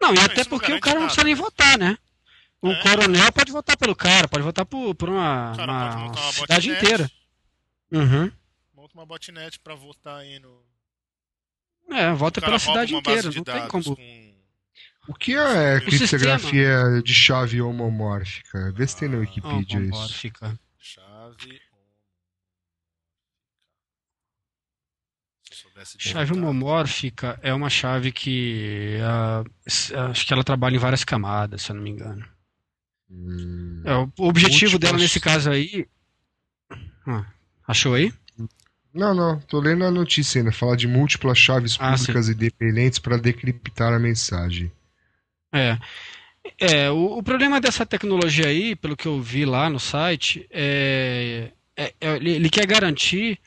[0.00, 1.98] Não, e Não, até não porque o cara não nada, precisa nem votar, né?
[2.62, 2.82] O É.
[2.82, 7.10] coronel pode votar pelo cara, pode votar por, por uma, uma uma cidade inteira.
[7.92, 8.32] Uhum.
[8.98, 10.60] Uma botnet pra votar aí no.
[11.88, 13.94] É, vota pela cidade inteira, não tem como.
[13.96, 14.34] com
[15.06, 18.72] O que é O criptografia de chave homomórfica?
[18.72, 19.92] Vê se tem no Wikipedia isso.
[19.92, 20.60] Homomórfica.
[20.80, 21.60] chave.
[25.52, 26.42] Soubesse Chave digitar.
[26.48, 28.98] homomórfica é uma chave que
[29.64, 32.28] s- acho que ela trabalha em várias camadas, se eu não me engano.
[33.08, 33.80] Hum.
[33.86, 35.88] É, o objetivo Múltiplas- dela nesse caso aí.
[37.06, 37.24] Ah,
[37.66, 38.12] achou aí?
[38.94, 40.50] Não, não, tô lendo a notícia ainda.
[40.52, 44.70] Fala de múltiplas chaves Ah, públicas independentes para decriptar a mensagem.
[45.52, 45.78] É.
[46.58, 51.50] É, o, o problema dessa tecnologia aí, pelo que eu vi lá no site, é,
[51.76, 53.38] é- é- ele, ele quer garantir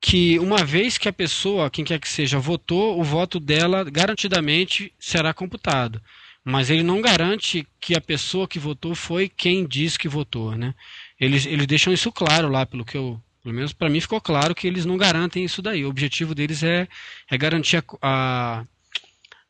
[0.00, 4.92] que uma vez que a pessoa, quem quer que seja, votou, o voto dela garantidamente
[4.98, 6.02] será computado.
[6.44, 10.74] Mas ele não garante que a pessoa que votou foi quem diz que votou, né?
[11.20, 14.54] Eles, eles deixam isso claro lá, pelo que eu, pelo menos para mim ficou claro
[14.54, 15.84] que eles não garantem isso daí.
[15.84, 16.86] O objetivo deles é,
[17.30, 18.64] é garantir a, a,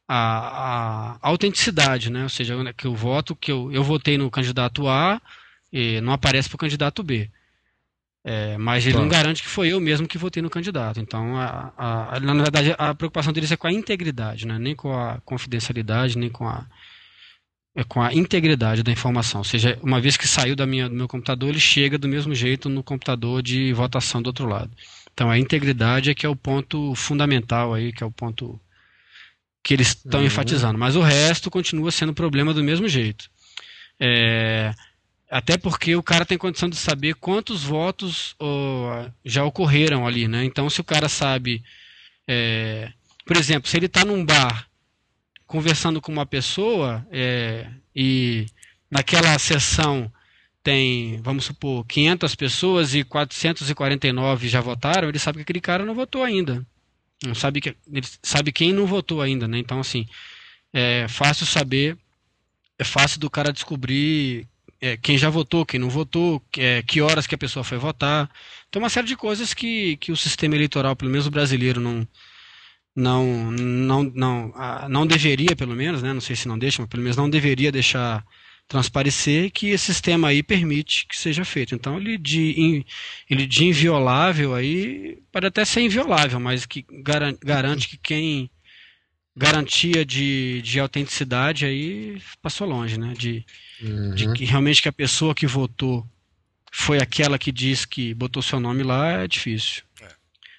[0.08, 2.22] a, autenticidade, né?
[2.22, 5.20] Ou seja, que o voto que eu, eu votei no candidato A
[5.72, 7.30] e não aparece para o candidato B.
[8.24, 9.00] É, mas ele Tá.
[9.00, 11.00] não garante que foi eu mesmo que votei no candidato.
[11.00, 14.58] Então, a, a- a- na verdade, a preocupação deles é com a integridade, né?
[14.58, 16.64] nem com a confidencialidade, nem com a,
[17.74, 19.40] é com a integridade da informação.
[19.40, 22.34] Ou seja, uma vez que saiu da minha, do meu computador, ele chega do mesmo
[22.34, 24.70] jeito no computador de votação do outro lado.
[25.12, 28.60] Então, a integridade é que é o ponto fundamental aí, que é o ponto
[29.62, 30.26] que eles estão Uhum.
[30.26, 30.78] enfatizando.
[30.78, 33.30] Mas o resto continua sendo problema do mesmo jeito.
[34.00, 34.74] É,
[35.30, 40.44] até porque o cara tem condição de saber quantos votos ó, já ocorreram ali, né?
[40.44, 41.62] Então, se o cara sabe,
[42.26, 42.90] é,
[43.24, 44.66] por exemplo, se ele está num bar
[45.52, 48.46] conversando com uma pessoa é, e
[48.90, 50.10] naquela sessão
[50.62, 55.94] tem, vamos supor, 500 pessoas e 449 já votaram, ele sabe que aquele cara não
[55.94, 56.66] votou ainda.
[57.22, 59.58] Não sabe que ele sabe quem não votou ainda, né?
[59.58, 60.06] Então assim,
[60.72, 61.98] é fácil saber,
[62.78, 64.48] é fácil do cara descobrir
[64.80, 67.76] é, quem já votou, quem não votou, que, é, que horas que a pessoa foi
[67.76, 68.30] votar.
[68.70, 72.08] Então uma série de coisas que, que o sistema eleitoral, pelo menos o brasileiro, não
[72.94, 76.12] não não não ah, não deveria, pelo menos, né?
[76.12, 78.24] Não sei se não deixa, mas pelo menos não deveria deixar
[78.68, 81.74] transparecer que esse sistema aí permite que seja feito.
[81.74, 82.84] Então ele de,
[83.28, 88.50] ele de inviolável aí pode até ser inviolável, mas que garan- garante que quem
[89.36, 93.14] garantia de, de autenticidade aí passou longe, né?
[93.16, 93.44] De,
[94.14, 94.34] de Uhum.
[94.34, 96.06] que realmente que a pessoa que votou
[96.72, 99.84] foi aquela que diz que botou seu nome lá é difícil.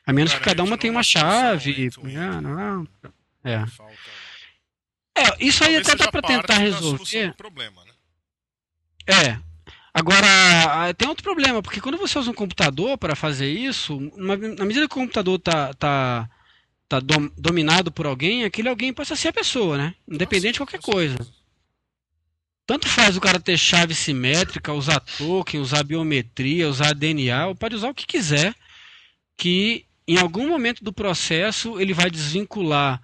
[0.05, 1.85] A menos que cada uma tenha uma chave.
[1.85, 2.17] end-to-end.
[2.17, 2.87] ah, não,
[3.43, 3.63] é.
[5.15, 7.33] É, isso aí até dá para tentar resolver.
[7.35, 7.91] problema, né?
[9.07, 9.39] É.
[9.93, 14.35] Agora, ah, tem outro problema, porque quando você usa um computador para fazer isso, na
[14.65, 16.27] medida que o computador tá, tá,
[16.89, 19.93] tá dom- dominado por alguém, aquele alguém passa a ser a pessoa, né?
[20.07, 21.15] Independente de Ah, sim, qualquer coisa.
[22.65, 27.89] Tanto faz o cara ter chave simétrica, usar token, usar biometria, usar DNA, pode usar
[27.89, 28.55] o que quiser,
[29.37, 33.01] que em algum momento do processo ele vai desvincular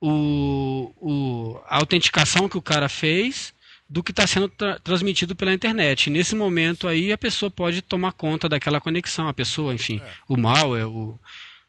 [0.00, 3.54] o, o- a autenticação que o cara fez
[3.88, 6.10] do que está sendo tra- transmitido pela internet.
[6.10, 10.12] Nesse momento aí a pessoa pode tomar conta daquela conexão, a pessoa, enfim, É.
[10.28, 11.18] o malware, o,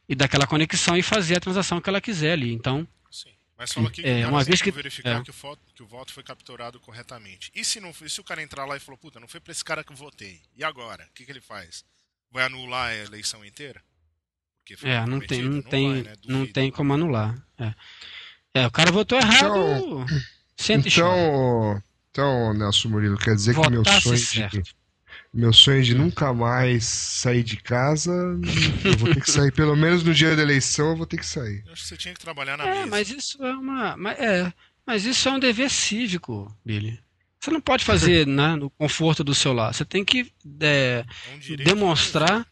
[0.07, 2.51] e daquela conexão e fazer a transação que ela quiser ali.
[2.53, 3.31] Então, Sim.
[3.57, 5.23] Mas fala aqui É, uma vez que verificar é.
[5.23, 7.51] que, o voto, que o voto foi capturado corretamente.
[7.55, 9.51] E se, não, foi- se o cara entrar lá e falou, puta, não foi pra
[9.51, 10.41] esse cara que eu votei.
[10.57, 11.05] E agora?
[11.09, 11.85] O que, que ele faz?
[12.31, 13.81] Vai anular a eleição inteira?
[14.65, 15.49] Porque foi é, não tem, comprometido?
[15.53, 16.13] não tem, vai, né?
[16.27, 17.35] não tem como anular.
[17.59, 17.73] É,
[18.55, 20.03] É, o cara votou errado.
[20.57, 20.81] e chora.
[20.87, 24.63] Então, então, Nelson Murilo, quer dizer que meu Votasse sonho, de, certo.
[25.31, 28.11] meu sonho de nunca mais sair de casa,
[28.83, 31.25] eu vou ter que sair, pelo menos no dia da eleição, eu vou ter que
[31.27, 31.61] sair.
[31.67, 32.87] Eu acho que você tinha que trabalhar na É, mesa.
[32.87, 33.95] mas isso é uma.
[33.97, 34.53] Mas, é,
[34.83, 36.99] mas isso é um dever cívico, Billy.
[37.39, 39.73] Você não pode fazer né, no conforto do seu lar.
[39.73, 42.47] Você tem que é, É um demonstrar.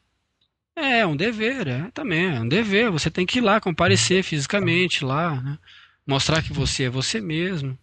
[0.75, 2.89] É, é um dever, é também, é um dever.
[2.91, 5.57] Você tem que ir lá, comparecer fisicamente lá, né?
[6.05, 7.77] Mostrar que você é você mesmo.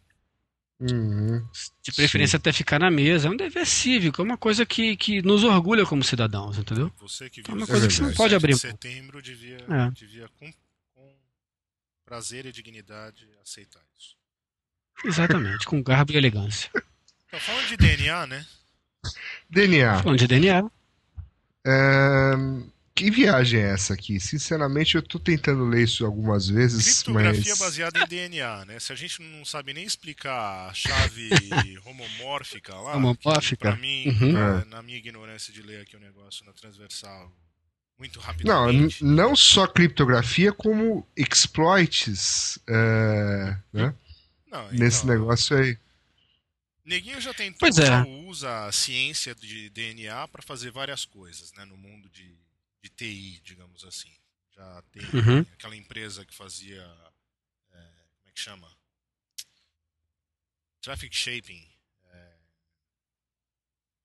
[0.81, 1.47] Uhum.
[1.83, 3.29] De preferência até ficar na mesa.
[3.29, 6.91] É um dever cívico, é uma coisa que, que nos orgulha como cidadãos, entendeu?
[6.99, 9.91] Você que É viu uma coisa que você não 17 pode abrir setembro devia, É.
[9.91, 10.51] devia com,
[10.95, 11.13] com
[12.05, 14.17] prazer e dignidade aceitar isso.
[15.05, 16.71] Exatamente, com garbo e elegância.
[17.27, 18.47] Então, falando de DNA, né?
[19.49, 20.71] DNA, Falando de DNA,
[21.67, 22.33] é,
[23.05, 24.19] que viagem é essa aqui?
[24.21, 27.59] Sinceramente, eu tô tentando ler isso algumas vezes, Criptografia mas...
[27.59, 28.79] baseada em DNA, né?
[28.81, 31.31] Se a gente não sabe nem explicar a chave
[31.85, 33.71] homomórfica lá, Homomórfica?
[33.73, 34.33] pra mim, Uhum.
[34.33, 37.31] na, na minha ignorância de ler aqui o negócio na transversal,
[37.99, 39.05] muito Não, rapidamente.
[39.05, 43.95] n- não só criptografia, como exploits é, né,
[44.51, 45.77] Não, nesse então, negócio aí.
[46.85, 48.03] Neguinho já tentou, Pois é.
[48.27, 51.65] usa a ciência de DNA para fazer várias coisas, né?
[51.65, 52.35] No mundo de,
[52.83, 54.13] de TI, digamos assim.
[54.55, 55.41] Já tem Uhum.
[55.53, 56.83] aquela empresa que fazia.
[57.73, 57.79] é,
[58.19, 58.77] como é que chama?
[60.81, 61.67] Traffic shaping.
[62.13, 62.33] é,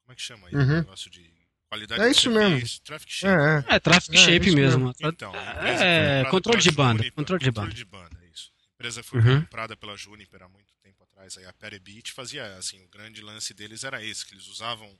[0.03, 0.55] como é que chama aí?
[0.55, 0.61] Uhum.
[0.63, 1.33] O negócio de
[1.67, 2.79] qualidade É de isso serviço, mesmo.
[2.83, 3.69] Traffic É, shaping.
[3.71, 3.75] é.
[3.75, 4.93] é traffic É, shape isso mesmo.
[5.01, 7.73] Então, a empresa foi É, controle de banda, Juniper- controle de banda.
[7.73, 8.53] de banda, é isso.
[8.59, 9.41] A empresa foi Uhum.
[9.41, 11.37] comprada pela Juniper há muito tempo atrás.
[11.37, 14.99] Aí a Perebit fazia assim, o grande lance deles era esse, que eles usavam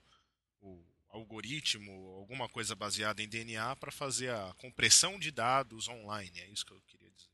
[0.61, 0.84] o
[1.16, 6.66] algoritmo, alguma coisa baseada em DNA para fazer a compressão de dados online, é isso
[6.66, 7.30] que eu queria dizer.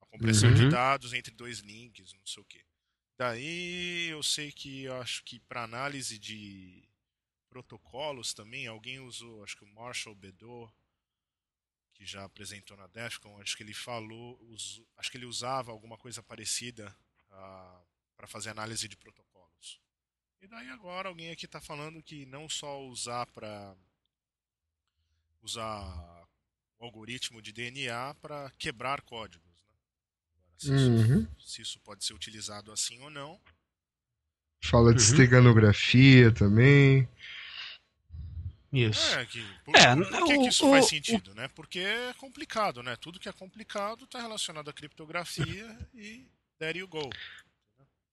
[0.00, 0.68] A compressão de Uhum.
[0.68, 2.64] dados entre dois links, não sei o quê.
[3.18, 6.88] Daí eu sei que eu acho que para análise de
[7.48, 10.72] protocolos também, alguém usou, acho que o Marshall Bedor,
[11.94, 15.96] que já apresentou na DEFCON, acho que ele falou, us- acho que ele usava alguma
[15.96, 16.94] coisa parecida
[17.28, 19.35] para fazer análise de protocolos.
[20.40, 23.74] E daí agora alguém aqui está falando que não só usar para
[25.42, 26.26] usar
[26.78, 29.46] o algoritmo de DNA para quebrar códigos.
[29.46, 29.74] Né?
[30.36, 31.26] Agora, se, Uhum.
[31.38, 33.40] isso, se isso pode ser utilizado assim ou não,
[34.64, 35.10] Fala de Uhum.
[35.10, 37.08] esteganografia também.
[38.72, 39.14] Isso.
[39.14, 41.46] É, que, por, É, por- por que, o- que isso o- faz o- sentido, né?
[41.48, 42.96] Porque é complicado, né?
[42.96, 46.26] Tudo que é complicado está relacionado à criptografia e
[46.58, 47.08] there you go.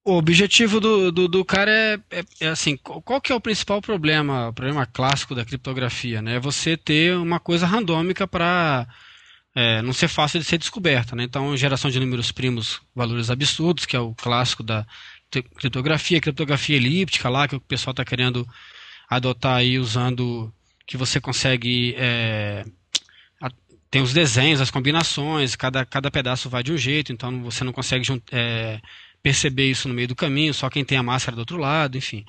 [0.04, 3.80] O objetivo do, do, do cara é, é, é assim, qual que é o principal
[3.80, 6.36] problema, o problema clássico da criptografia, né?
[6.36, 8.86] É você ter uma coisa randômica para
[9.84, 11.22] não ser fácil de ser descoberta, né?
[11.24, 14.86] Então, geração de números primos, valores absurdos, que é o clássico da
[15.30, 18.46] criptografia, criptografia elíptica lá, que o pessoal está querendo
[19.08, 20.52] adotar aí usando
[20.86, 22.64] que você consegue é,
[23.94, 27.72] tem os desenhos, as combinações, cada, cada pedaço vai de um jeito, então você não
[27.72, 28.80] consegue é,
[29.24, 32.26] perceber isso no meio do caminho, só quem tem a máscara do outro lado, enfim.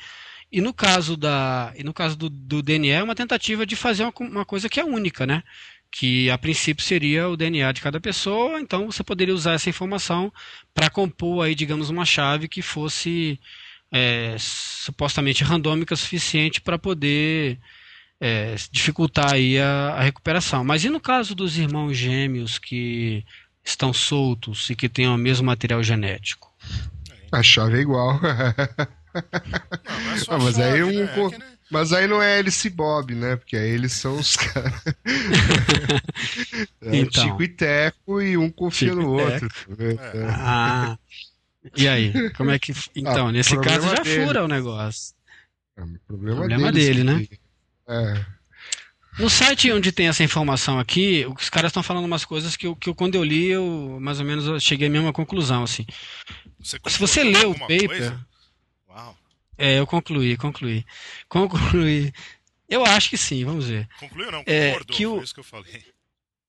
[0.50, 4.04] E no caso da, e no caso do, do DNA é uma tentativa de fazer
[4.04, 5.44] uma, uma coisa que é única, né?
[5.92, 10.32] Que a princípio seria o DNA de cada pessoa, então você poderia usar essa informação
[10.74, 13.40] para compor aí, digamos, uma chave que fosse
[13.92, 17.60] é, supostamente randômica o suficiente para poder
[18.22, 20.64] é, dificultar aí a, a recuperação.
[20.64, 23.26] Mas e no caso dos irmãos gêmeos que
[23.66, 26.55] estão soltos e que têm o mesmo material genético?
[27.32, 28.20] A chave é igual.
[28.22, 28.22] Não,
[30.06, 31.08] não é só Ah, mas chave, aí um né?
[31.16, 31.56] co- É que?
[31.72, 33.36] Mas aí não é Alice e Bob, né?
[33.38, 34.72] Porque aí eles são os caras.
[36.84, 37.26] é Então.
[37.26, 39.50] Tico e Teco e um confia Tico no outro.
[39.70, 39.94] né?
[39.94, 40.26] É.
[40.30, 40.98] Ah,
[41.76, 42.30] e aí?
[42.32, 42.74] Como é que.
[42.96, 44.26] Então, Ah, nesse caso já dele.
[44.26, 45.16] fura o negócio.
[45.78, 47.26] É um problema, Problema deles dele, né?
[47.28, 47.40] que-
[47.88, 48.26] É.
[49.18, 52.76] No site onde tem essa informação aqui, os caras estão falando umas coisas que, eu,
[52.76, 55.64] que eu, quando eu li, eu mais ou menos eu cheguei à mesma conclusão.
[55.64, 55.86] Assim.
[56.62, 57.88] Se você lê o paper.
[57.88, 58.28] coisa?
[58.90, 59.18] Uau.
[59.58, 60.86] É, eu concluí, concluí.
[61.30, 62.12] Concluí.
[62.68, 63.88] Eu acho que sim, vamos ver.
[64.00, 64.44] Concluiu ou não?
[64.46, 65.84] É, Concordou, que o- foi isso que eu falei.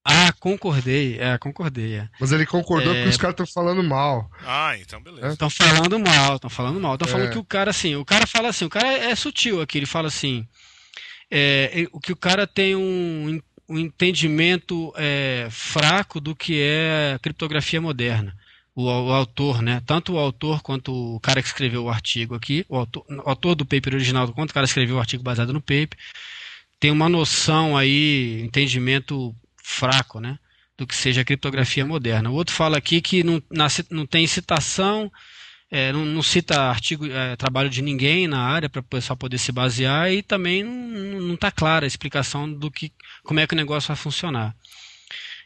[0.09, 1.19] Ah, concordei.
[1.21, 1.95] É, concordei.
[1.97, 2.09] é.
[2.21, 3.03] Mas ele concordou É.
[3.03, 4.31] que os caras estão falando mal.
[4.45, 5.29] Ah, então beleza.
[5.33, 6.95] Estão falando mal, estão falando mal.
[6.95, 7.33] Estão falando É.
[7.33, 10.07] que o cara, assim, o cara fala assim, o cara é sutil aqui, ele fala
[10.09, 10.47] assim,
[11.31, 17.81] é, o que o cara tem um, um entendimento é, fraco do que é criptografia
[17.81, 18.37] moderna.
[18.75, 19.83] O, o autor, né?
[19.87, 23.55] Tanto o autor quanto o cara que escreveu o artigo aqui, o autor, o autor
[23.55, 25.97] do paper original, quanto o cara que escreveu o artigo baseado no paper,
[26.79, 30.39] tem uma noção aí, entendimento fraco, né?
[30.77, 32.31] Do que seja a criptografia moderna.
[32.31, 35.11] O outro fala aqui que não, na não tem citação,
[35.71, 39.39] é, não, não cita artigo, é, trabalho de ninguém na área para o pessoal poder
[39.39, 42.93] se basear e também não está clara a explicação do que,
[43.25, 44.55] como é que o negócio vai funcionar.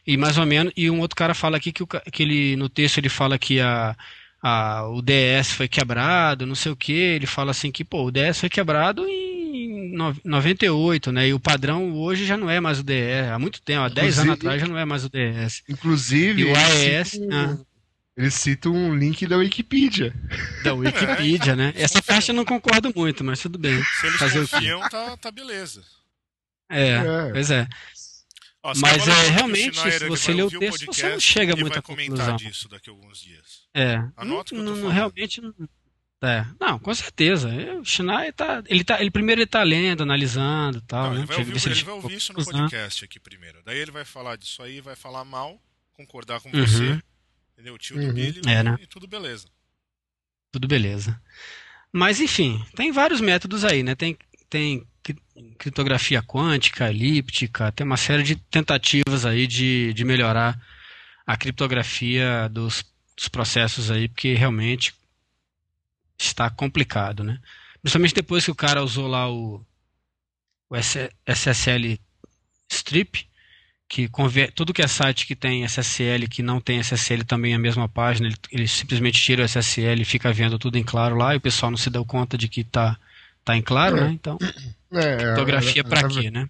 [0.05, 2.67] E mais ou menos, e um outro cara fala aqui que, o que ele, no
[2.69, 3.95] texto ele fala que a,
[4.41, 8.11] a, o DS foi quebrado, não sei o que, ele fala assim que pô, o
[8.11, 11.27] DS foi quebrado em no- 98, né?
[11.27, 14.19] E o padrão hoje já não é mais o DS, há muito tempo, há 10
[14.19, 15.63] anos atrás já não é mais o DS.
[15.69, 17.57] Inclusive, E o AES, ah.
[18.21, 20.13] Ele cita um link da Wikipedia.
[20.63, 21.73] Da Wikipedia, né?
[21.75, 23.81] Essa parte eu não concordo muito, mas tudo bem.
[23.99, 25.83] Se eles Fazer confiam, tá, tá beleza.
[26.69, 27.31] É, É.
[27.31, 27.67] pois é.
[28.63, 31.81] Ó, Mas, você é, realmente, se você lê o texto, você podcast não chega muito
[31.81, 32.35] comentar conclusão.
[32.35, 33.61] disso daqui a alguns dias.
[33.73, 33.95] É.
[34.15, 35.53] Anota o não, que eu tô não- realmente não.
[36.23, 36.45] É.
[36.59, 37.49] Não, com certeza.
[37.79, 38.61] O Schneider tá.
[38.67, 41.17] Ele, tá, ele primeiro ele tá lendo, analisando e tal, Não, né?
[41.21, 42.61] ele vai, a ouvir, ele ele vai ouvir isso no conclusão.
[42.61, 43.59] podcast aqui primeiro.
[43.65, 45.59] Daí ele vai falar disso aí, vai falar mal,
[45.93, 46.63] concordar com Uhum.
[46.67, 47.01] você.
[47.61, 47.75] Entendeu?
[47.75, 48.07] O tio Uhum.
[48.07, 48.75] do Billy É, né?
[48.81, 49.45] e tudo beleza.
[50.51, 51.21] Tudo beleza.
[51.93, 53.93] Mas enfim, tem vários métodos aí, né?
[53.93, 54.17] Tem,
[54.49, 55.21] tem cri-
[55.59, 60.59] criptografia quântica, elíptica, tem uma série de tentativas aí de, de melhorar
[61.27, 62.83] a criptografia dos,
[63.15, 64.95] dos processos aí, porque realmente
[66.17, 67.39] está complicado, né?
[67.79, 69.63] Principalmente depois que o cara usou lá o,
[70.67, 70.75] o
[71.27, 71.99] SSL
[72.71, 73.29] strip,
[73.93, 77.55] que conver- tudo que é site que tem SSL, que não tem SSL também é
[77.57, 81.17] a mesma página, ele, ele simplesmente tira o SSL e fica vendo tudo em claro
[81.17, 82.97] lá, e o pessoal não se deu conta de que tá,
[83.43, 84.01] tá em claro, É.
[84.05, 84.11] né?
[84.13, 84.37] Então,
[84.93, 86.49] É, criptografia na- pra na- quê, né?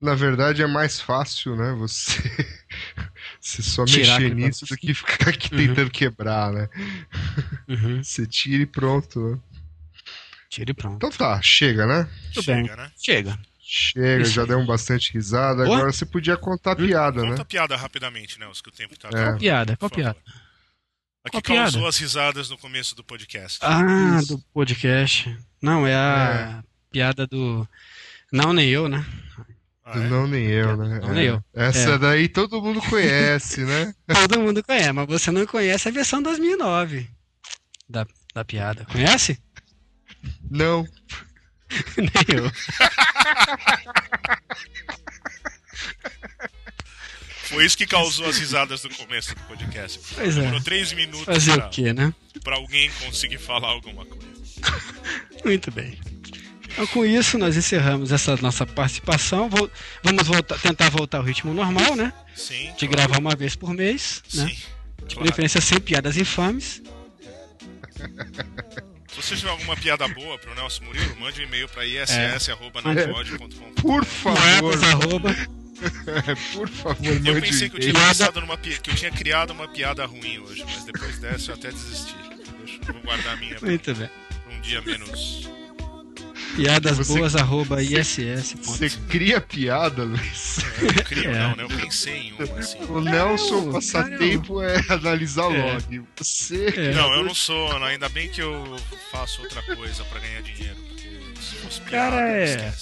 [0.00, 1.74] Na verdade é mais fácil, né?
[1.78, 2.16] Você,
[3.38, 5.66] você só Tirar mexer nisso do que ficar aqui Uhum.
[5.66, 6.66] tentando quebrar, né?
[7.68, 8.00] Uhum.
[8.02, 9.20] Você tira e pronto.
[9.32, 9.38] né?
[10.48, 10.96] Tira e pronto.
[10.96, 12.08] Então tá, chega, né?
[12.32, 12.76] Tudo Chega, bem.
[12.78, 12.90] né?
[12.98, 13.38] Chega.
[13.72, 14.48] Chega, Isso já aí.
[14.48, 15.64] demos bastante risada.
[15.64, 15.76] Boa.
[15.76, 17.40] Agora você podia contar a piada, Conta né?
[17.40, 19.10] a piada rapidamente, Nelson, que o tempo tá É.
[19.14, 20.16] acabando, Piada, qual piada?
[21.24, 21.88] A Qual que causou piada?
[21.88, 23.58] as risadas no começo do podcast.
[23.62, 24.36] Ah, Isso.
[24.36, 25.38] do podcast.
[25.62, 27.64] Não, é a piada do.
[28.32, 29.04] Não, nem eu, né?
[29.84, 30.08] Ah, é?
[30.08, 30.98] Não, nem eu, né?
[31.00, 31.12] Não, É.
[31.14, 31.44] nem eu.
[31.54, 31.98] Essa É.
[31.98, 33.94] daí todo mundo conhece, né?
[34.36, 37.08] Todo mundo conhece, mas você não conhece a versão 2009
[37.88, 38.04] da,
[38.34, 38.84] da piada.
[38.86, 39.40] Conhece?
[40.50, 40.84] Não.
[41.96, 42.50] nem eu.
[47.44, 49.98] Foi isso que causou as risadas do começo do podcast.
[50.14, 50.40] Pois é.
[50.40, 52.14] Demorou três minutos Fazer pra, o quê, né?
[52.44, 54.26] pra alguém conseguir falar alguma coisa.
[55.44, 55.98] Muito bem.
[56.72, 59.48] Então, com isso, nós encerramos essa nossa participação.
[59.50, 59.68] Vou-
[60.04, 62.12] vamos voltar- tentar voltar ao ritmo normal, né?
[62.36, 62.66] Sim.
[62.76, 62.90] De claro.
[63.08, 64.46] gravar uma vez por mês, né?
[64.46, 64.54] Sim.
[65.08, 65.22] De claro.
[65.22, 66.80] preferência sem piadas infames.
[69.10, 72.04] Se você tiver alguma piada boa pro Nelson Murilo, mande um e-mail pra É.
[72.36, 73.72] iss.nãopode.com.
[73.74, 75.30] Por favor, arroba.
[76.54, 79.10] por favor, Eu mande pensei que eu um tinha pensado numa pi- que eu tinha
[79.10, 82.14] criado uma piada ruim hoje, mas depois dessa eu até desisti.
[82.58, 84.10] Deixa, eu vou guardar a minha pra Muito bem.
[84.50, 85.48] um dia menos.
[86.56, 88.16] Piadas Você- boas, arroba iss.
[88.62, 90.58] Você cria piada, Luiz.
[90.58, 91.38] É, eu não crio, É.
[91.38, 91.62] não, né?
[91.64, 92.78] Eu pensei em uma, assim.
[92.88, 95.72] O Nelson, Não, passatempo é analisar É.
[95.72, 96.02] log.
[96.16, 96.74] Você.
[96.76, 96.92] É.
[96.94, 97.86] Não, eu não sou, não.
[97.86, 98.76] ainda bem que eu
[99.12, 101.08] faço outra coisa pra ganhar dinheiro, porque
[101.40, 102.72] se fosse piada, Cara, é-.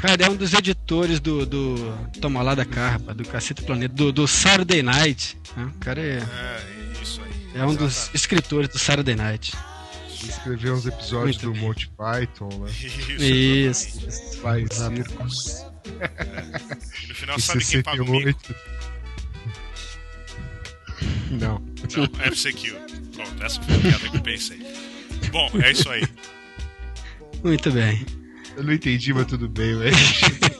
[0.00, 4.12] Cara, é um dos editores do, do Toma lá da Carpa, do Cacete Planeta, do,
[4.12, 5.36] do Saturday Night.
[5.56, 5.70] né?
[5.74, 7.60] O cara é, É, isso aí.
[7.60, 8.16] é um dos Exatamente.
[8.16, 9.52] escritores do Saturday Night.
[10.26, 11.62] Escrever uns episódios Muito do bem.
[11.62, 12.70] Monty Python, né?
[13.18, 14.08] Isso.
[14.08, 14.46] Isso.
[14.46, 14.96] Exato.
[14.96, 15.66] circos.
[17.02, 18.40] E no final, Em sabe quem paga o mico?
[18.40, 18.78] 68.
[21.30, 21.62] Não.
[21.96, 22.72] Não, FCQ.
[23.14, 24.58] Pronto, essa foi a piada que eu pensei.
[25.30, 26.06] Bom, é isso aí.
[27.42, 28.04] Muito bem.
[28.56, 29.96] Eu não entendi, mas tudo bem, velho.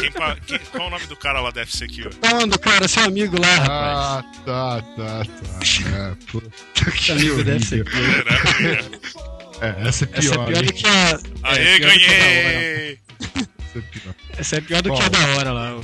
[0.00, 2.10] Quem pa- quem- qual o nome do cara lá da FCQ?
[2.18, 3.98] Então, do cara, seu amigo lá, rapaz.
[3.98, 5.58] Ah, tá, tá, tá.
[5.96, 6.50] É, puta
[6.92, 7.82] que amigo deve ser.
[7.86, 8.24] horrível.
[9.60, 10.72] É, essa é Essa é pior, pior do hein?
[10.72, 11.18] que a.
[11.50, 12.98] Aê, é, pior da ganhei!
[14.38, 14.78] Essa é pior.
[14.78, 15.80] É pior do que a da hora lá.